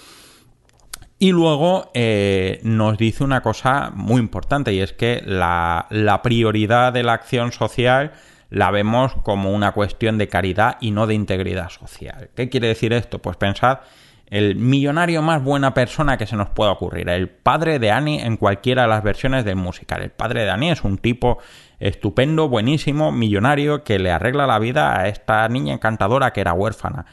Y 1.19 1.33
luego 1.33 1.91
eh, 1.93 2.61
nos 2.63 2.97
dice 2.97 3.25
una 3.25 3.41
cosa 3.41 3.91
muy 3.93 4.21
importante 4.21 4.71
y 4.71 4.79
es 4.79 4.93
que 4.93 5.21
la, 5.25 5.87
la 5.89 6.21
prioridad 6.21 6.93
de 6.93 7.03
la 7.03 7.11
acción 7.11 7.51
social 7.51 8.13
la 8.51 8.69
vemos 8.69 9.13
como 9.23 9.51
una 9.51 9.71
cuestión 9.71 10.17
de 10.17 10.27
caridad 10.27 10.77
y 10.81 10.91
no 10.91 11.07
de 11.07 11.15
integridad 11.15 11.69
social. 11.69 12.29
¿Qué 12.35 12.49
quiere 12.49 12.67
decir 12.67 12.93
esto? 12.93 13.19
Pues 13.19 13.37
pensad 13.37 13.79
el 14.27 14.55
millonario 14.55 15.21
más 15.21 15.43
buena 15.43 15.73
persona 15.73 16.17
que 16.17 16.27
se 16.27 16.35
nos 16.35 16.49
pueda 16.49 16.71
ocurrir, 16.71 17.09
el 17.09 17.29
padre 17.29 17.79
de 17.79 17.91
Annie 17.91 18.21
en 18.21 18.37
cualquiera 18.37 18.83
de 18.83 18.87
las 18.87 19.03
versiones 19.03 19.43
del 19.43 19.57
musical. 19.57 20.01
El 20.03 20.11
padre 20.11 20.43
de 20.43 20.49
Annie 20.49 20.71
es 20.71 20.83
un 20.83 20.97
tipo 20.97 21.39
estupendo, 21.79 22.47
buenísimo, 22.47 23.11
millonario, 23.11 23.83
que 23.83 23.99
le 23.99 24.11
arregla 24.11 24.47
la 24.47 24.59
vida 24.59 24.99
a 24.99 25.07
esta 25.07 25.47
niña 25.49 25.73
encantadora 25.73 26.31
que 26.31 26.41
era 26.41 26.53
huérfana 26.53 27.05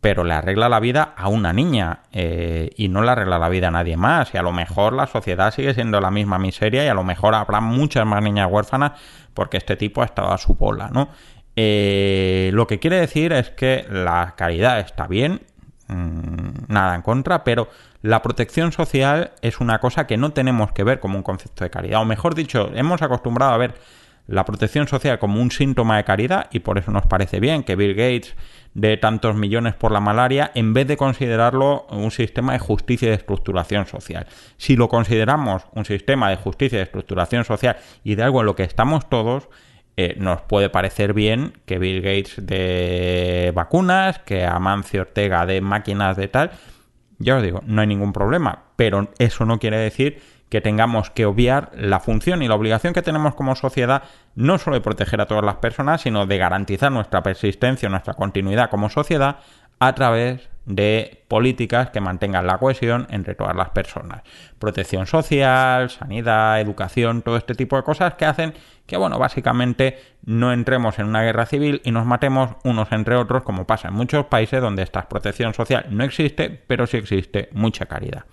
pero 0.00 0.22
le 0.22 0.34
arregla 0.34 0.68
la 0.68 0.80
vida 0.80 1.14
a 1.16 1.28
una 1.28 1.52
niña 1.52 2.00
eh, 2.12 2.70
y 2.76 2.88
no 2.88 3.02
le 3.02 3.10
arregla 3.10 3.38
la 3.38 3.48
vida 3.48 3.68
a 3.68 3.70
nadie 3.72 3.96
más. 3.96 4.32
Y 4.32 4.38
a 4.38 4.42
lo 4.42 4.52
mejor 4.52 4.92
la 4.92 5.06
sociedad 5.06 5.52
sigue 5.52 5.74
siendo 5.74 6.00
la 6.00 6.10
misma 6.10 6.38
miseria 6.38 6.84
y 6.84 6.88
a 6.88 6.94
lo 6.94 7.02
mejor 7.02 7.34
habrá 7.34 7.60
muchas 7.60 8.06
más 8.06 8.22
niñas 8.22 8.48
huérfanas 8.50 8.92
porque 9.34 9.56
este 9.56 9.76
tipo 9.76 10.02
ha 10.02 10.04
estado 10.04 10.32
a 10.32 10.38
su 10.38 10.54
bola, 10.54 10.88
¿no? 10.92 11.08
Eh, 11.56 12.50
lo 12.52 12.68
que 12.68 12.78
quiere 12.78 13.00
decir 13.00 13.32
es 13.32 13.50
que 13.50 13.84
la 13.90 14.34
caridad 14.36 14.78
está 14.78 15.08
bien, 15.08 15.42
mm, 15.88 16.66
nada 16.68 16.94
en 16.94 17.02
contra, 17.02 17.42
pero 17.42 17.68
la 18.00 18.22
protección 18.22 18.70
social 18.70 19.32
es 19.42 19.58
una 19.58 19.80
cosa 19.80 20.06
que 20.06 20.16
no 20.16 20.30
tenemos 20.30 20.70
que 20.70 20.84
ver 20.84 21.00
como 21.00 21.16
un 21.16 21.24
concepto 21.24 21.64
de 21.64 21.70
caridad. 21.70 22.00
O 22.00 22.04
mejor 22.04 22.36
dicho, 22.36 22.70
hemos 22.74 23.02
acostumbrado 23.02 23.52
a 23.52 23.56
ver 23.56 23.74
la 24.28 24.44
protección 24.44 24.86
social 24.86 25.18
como 25.18 25.40
un 25.40 25.50
síntoma 25.50 25.96
de 25.96 26.04
caridad 26.04 26.46
y 26.52 26.60
por 26.60 26.78
eso 26.78 26.92
nos 26.92 27.06
parece 27.06 27.40
bien 27.40 27.64
que 27.64 27.74
Bill 27.74 27.94
Gates 27.94 28.36
de 28.78 28.96
tantos 28.96 29.34
millones 29.34 29.74
por 29.74 29.90
la 29.90 29.98
malaria 29.98 30.52
en 30.54 30.72
vez 30.72 30.86
de 30.86 30.96
considerarlo 30.96 31.86
un 31.90 32.12
sistema 32.12 32.52
de 32.52 32.60
justicia 32.60 33.06
y 33.06 33.08
de 33.10 33.16
estructuración 33.16 33.86
social. 33.86 34.26
Si 34.56 34.76
lo 34.76 34.88
consideramos 34.88 35.66
un 35.72 35.84
sistema 35.84 36.30
de 36.30 36.36
justicia 36.36 36.76
y 36.76 36.78
de 36.78 36.84
estructuración 36.84 37.44
social 37.44 37.76
y 38.04 38.14
de 38.14 38.22
algo 38.22 38.40
en 38.40 38.46
lo 38.46 38.54
que 38.54 38.62
estamos 38.62 39.08
todos, 39.08 39.48
eh, 39.96 40.14
nos 40.18 40.42
puede 40.42 40.70
parecer 40.70 41.12
bien 41.12 41.54
que 41.66 41.80
Bill 41.80 42.02
Gates 42.02 42.46
de 42.46 43.50
vacunas, 43.52 44.20
que 44.20 44.44
Amancio 44.44 45.00
Ortega 45.00 45.44
de 45.44 45.60
máquinas 45.60 46.16
de 46.16 46.28
tal, 46.28 46.52
ya 47.18 47.36
os 47.36 47.42
digo, 47.42 47.62
no 47.66 47.80
hay 47.80 47.88
ningún 47.88 48.12
problema, 48.12 48.66
pero 48.76 49.08
eso 49.18 49.44
no 49.44 49.58
quiere 49.58 49.78
decir 49.78 50.22
que 50.48 50.60
tengamos 50.60 51.10
que 51.10 51.26
obviar 51.26 51.70
la 51.74 52.00
función 52.00 52.42
y 52.42 52.48
la 52.48 52.54
obligación 52.54 52.94
que 52.94 53.02
tenemos 53.02 53.34
como 53.34 53.54
sociedad 53.54 54.02
no 54.34 54.58
solo 54.58 54.76
de 54.76 54.82
proteger 54.82 55.20
a 55.20 55.26
todas 55.26 55.44
las 55.44 55.56
personas, 55.56 56.02
sino 56.02 56.26
de 56.26 56.38
garantizar 56.38 56.90
nuestra 56.90 57.22
persistencia, 57.22 57.88
nuestra 57.88 58.14
continuidad 58.14 58.70
como 58.70 58.88
sociedad 58.88 59.38
a 59.78 59.94
través 59.94 60.48
de 60.64 61.24
políticas 61.28 61.90
que 61.90 62.00
mantengan 62.00 62.46
la 62.46 62.58
cohesión 62.58 63.06
entre 63.10 63.34
todas 63.34 63.56
las 63.56 63.70
personas. 63.70 64.22
Protección 64.58 65.06
social, 65.06 65.88
sanidad, 65.88 66.60
educación, 66.60 67.22
todo 67.22 67.38
este 67.38 67.54
tipo 67.54 67.76
de 67.76 67.82
cosas 67.82 68.14
que 68.14 68.26
hacen 68.26 68.52
que, 68.86 68.96
bueno, 68.96 69.18
básicamente 69.18 69.98
no 70.24 70.52
entremos 70.52 70.98
en 70.98 71.06
una 71.06 71.22
guerra 71.22 71.46
civil 71.46 71.80
y 71.84 71.90
nos 71.90 72.06
matemos 72.06 72.56
unos 72.64 72.92
entre 72.92 73.16
otros, 73.16 73.42
como 73.44 73.66
pasa 73.66 73.88
en 73.88 73.94
muchos 73.94 74.26
países 74.26 74.60
donde 74.60 74.82
esta 74.82 75.08
protección 75.08 75.54
social 75.54 75.86
no 75.90 76.04
existe, 76.04 76.50
pero 76.66 76.86
sí 76.86 76.98
existe 76.98 77.48
mucha 77.52 77.86
caridad. 77.86 78.24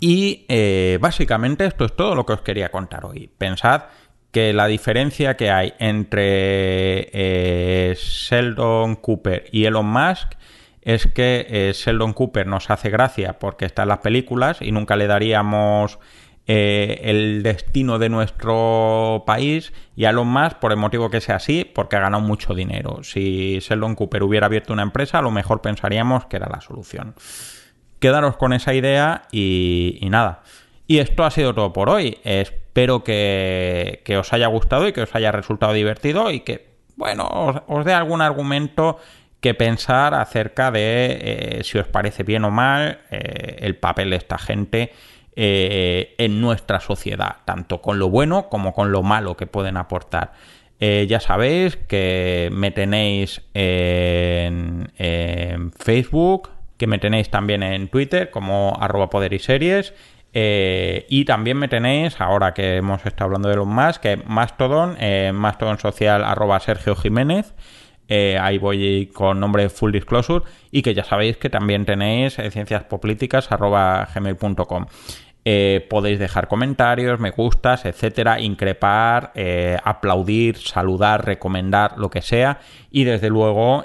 Y 0.00 0.44
eh, 0.48 0.98
básicamente 1.00 1.64
esto 1.64 1.84
es 1.84 1.96
todo 1.96 2.14
lo 2.14 2.26
que 2.26 2.34
os 2.34 2.42
quería 2.42 2.70
contar 2.70 3.06
hoy. 3.06 3.30
Pensad 3.38 3.84
que 4.30 4.52
la 4.52 4.66
diferencia 4.66 5.36
que 5.36 5.50
hay 5.50 5.72
entre 5.78 7.08
eh, 7.12 7.94
Sheldon 7.96 8.96
Cooper 8.96 9.46
y 9.50 9.64
Elon 9.64 9.86
Musk 9.86 10.32
es 10.82 11.06
que 11.06 11.46
eh, 11.48 11.72
Sheldon 11.74 12.12
Cooper 12.12 12.46
nos 12.46 12.70
hace 12.70 12.90
gracia 12.90 13.38
porque 13.38 13.64
está 13.64 13.82
en 13.82 13.88
las 13.88 13.98
películas 13.98 14.58
y 14.60 14.72
nunca 14.72 14.96
le 14.96 15.06
daríamos 15.06 15.98
el 16.48 17.42
destino 17.42 17.98
de 17.98 18.08
nuestro 18.08 19.24
país 19.26 19.72
y 19.96 20.04
a 20.04 20.10
Elon 20.10 20.28
Musk 20.28 20.58
por 20.60 20.70
el 20.70 20.78
motivo 20.78 21.10
que 21.10 21.20
sea 21.20 21.36
así, 21.36 21.64
porque 21.64 21.96
ha 21.96 22.00
ganado 22.00 22.22
mucho 22.22 22.54
dinero. 22.54 23.02
Si 23.02 23.58
Sheldon 23.58 23.96
Cooper 23.96 24.22
hubiera 24.22 24.46
abierto 24.46 24.72
una 24.72 24.84
empresa, 24.84 25.18
a 25.18 25.22
lo 25.22 25.32
mejor 25.32 25.60
pensaríamos 25.60 26.26
que 26.26 26.36
era 26.36 26.48
la 26.48 26.60
solución. 26.60 27.16
Quedaros 27.98 28.36
con 28.36 28.52
esa 28.52 28.74
idea 28.74 29.22
y, 29.32 30.00
nada. 30.10 30.42
Y 30.86 30.98
esto 30.98 31.24
ha 31.24 31.30
sido 31.30 31.54
todo 31.54 31.72
por 31.72 31.88
hoy. 31.88 32.18
Espero 32.24 33.02
que, 33.04 34.02
os 34.18 34.32
haya 34.32 34.46
gustado 34.48 34.86
y 34.86 34.92
que 34.92 35.02
os 35.02 35.14
haya 35.14 35.32
resultado 35.32 35.72
divertido 35.72 36.30
y 36.30 36.40
que, 36.40 36.68
bueno, 36.96 37.28
os, 37.66 37.84
dé 37.84 37.92
algún 37.92 38.20
argumento 38.22 38.98
que 39.40 39.54
pensar 39.54 40.14
acerca 40.14 40.70
de 40.70 41.58
eh, 41.58 41.60
si 41.64 41.78
os 41.78 41.86
parece 41.86 42.22
bien 42.22 42.44
o 42.44 42.50
mal 42.50 43.00
eh, 43.10 43.58
el 43.60 43.76
papel 43.76 44.10
de 44.10 44.16
esta 44.16 44.38
gente 44.38 44.92
eh, 45.36 46.14
en 46.18 46.40
nuestra 46.40 46.80
sociedad, 46.80 47.36
tanto 47.44 47.82
con 47.82 47.98
lo 47.98 48.08
bueno 48.08 48.48
como 48.48 48.72
con 48.72 48.92
lo 48.92 49.02
malo 49.02 49.36
que 49.36 49.46
pueden 49.46 49.76
aportar. 49.76 50.32
ya 50.80 51.20
sabéis 51.20 51.76
que 51.76 52.48
me 52.52 52.70
tenéis 52.70 53.42
en, 53.54 54.90
Facebook, 55.78 56.55
que 56.76 56.86
me 56.86 56.98
tenéis 56.98 57.30
también 57.30 57.62
en 57.62 57.88
Twitter 57.88 58.30
como 58.30 58.76
arroba 58.80 59.10
poder 59.10 59.32
y 59.32 59.38
series. 59.38 59.94
y 60.32 61.24
también 61.24 61.56
me 61.56 61.68
tenéis, 61.68 62.20
ahora 62.20 62.52
que 62.52 62.76
hemos 62.76 63.04
estado 63.06 63.24
hablando 63.24 63.48
de 63.48 63.56
los 63.56 63.66
más, 63.66 63.98
que 63.98 64.18
Mastodon, 64.18 64.96
eh, 65.00 65.32
Mastodon 65.34 65.78
social 65.78 66.24
arroba 66.24 66.60
Sergio 66.60 66.94
Jiménez. 66.94 67.54
Eh, 68.08 68.38
ahí 68.40 68.58
voy 68.58 69.10
con 69.12 69.40
nombre 69.40 69.68
Full 69.68 69.90
Disclosure 69.90 70.44
y 70.70 70.82
que 70.82 70.94
ya 70.94 71.02
sabéis 71.02 71.38
que 71.38 71.50
también 71.50 71.84
tenéis 71.84 72.38
eh, 72.38 72.50
gmail.com 74.14 74.86
eh, 75.48 75.86
podéis 75.88 76.18
dejar 76.18 76.48
comentarios, 76.48 77.20
me 77.20 77.30
gustas, 77.30 77.84
etcétera, 77.84 78.40
increpar, 78.40 79.32
aplaudir, 79.84 80.56
saludar, 80.56 81.24
recomendar, 81.24 81.98
lo 81.98 82.10
que 82.10 82.20
sea. 82.20 82.58
Y 82.90 83.04
desde 83.04 83.30
luego 83.30 83.84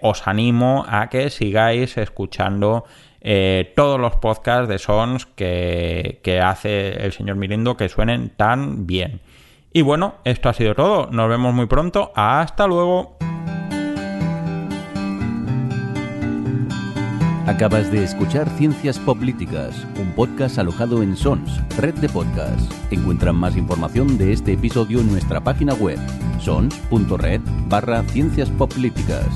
os 0.00 0.26
animo 0.26 0.84
a 0.88 1.08
que 1.08 1.30
sigáis 1.30 1.96
escuchando 1.96 2.84
todos 3.76 4.00
los 4.00 4.16
podcasts 4.16 4.68
de 4.68 4.78
Sons 4.78 5.26
que, 5.26 6.18
que 6.24 6.40
hace 6.40 7.04
el 7.04 7.12
señor 7.12 7.36
Mirindo 7.36 7.76
que 7.76 7.88
suenen 7.88 8.30
tan 8.30 8.88
bien. 8.88 9.20
Y 9.72 9.82
bueno, 9.82 10.14
esto 10.24 10.48
ha 10.48 10.52
sido 10.52 10.74
todo. 10.74 11.08
Nos 11.12 11.28
vemos 11.28 11.54
muy 11.54 11.66
pronto. 11.66 12.10
Hasta 12.16 12.66
luego. 12.66 13.16
Acabas 17.50 17.90
de 17.90 18.04
escuchar 18.04 18.48
Ciencias 18.50 18.96
Políticas, 19.00 19.84
un 19.98 20.12
podcast 20.12 20.56
alojado 20.60 21.02
en 21.02 21.16
Sons, 21.16 21.60
red 21.78 21.94
de 21.94 22.08
podcasts. 22.08 22.72
Encuentran 22.92 23.34
más 23.34 23.56
información 23.56 24.16
de 24.16 24.32
este 24.32 24.52
episodio 24.52 25.00
en 25.00 25.10
nuestra 25.10 25.42
página 25.42 25.74
web, 25.74 25.98
sons.red 26.38 27.40
barra 27.68 28.04
Ciencias 28.04 28.48
Políticas. 28.50 29.26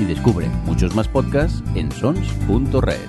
Y 0.00 0.04
descubre 0.04 0.48
muchos 0.66 0.96
más 0.96 1.06
podcasts 1.06 1.62
en 1.76 1.92
sons.red. 1.92 3.08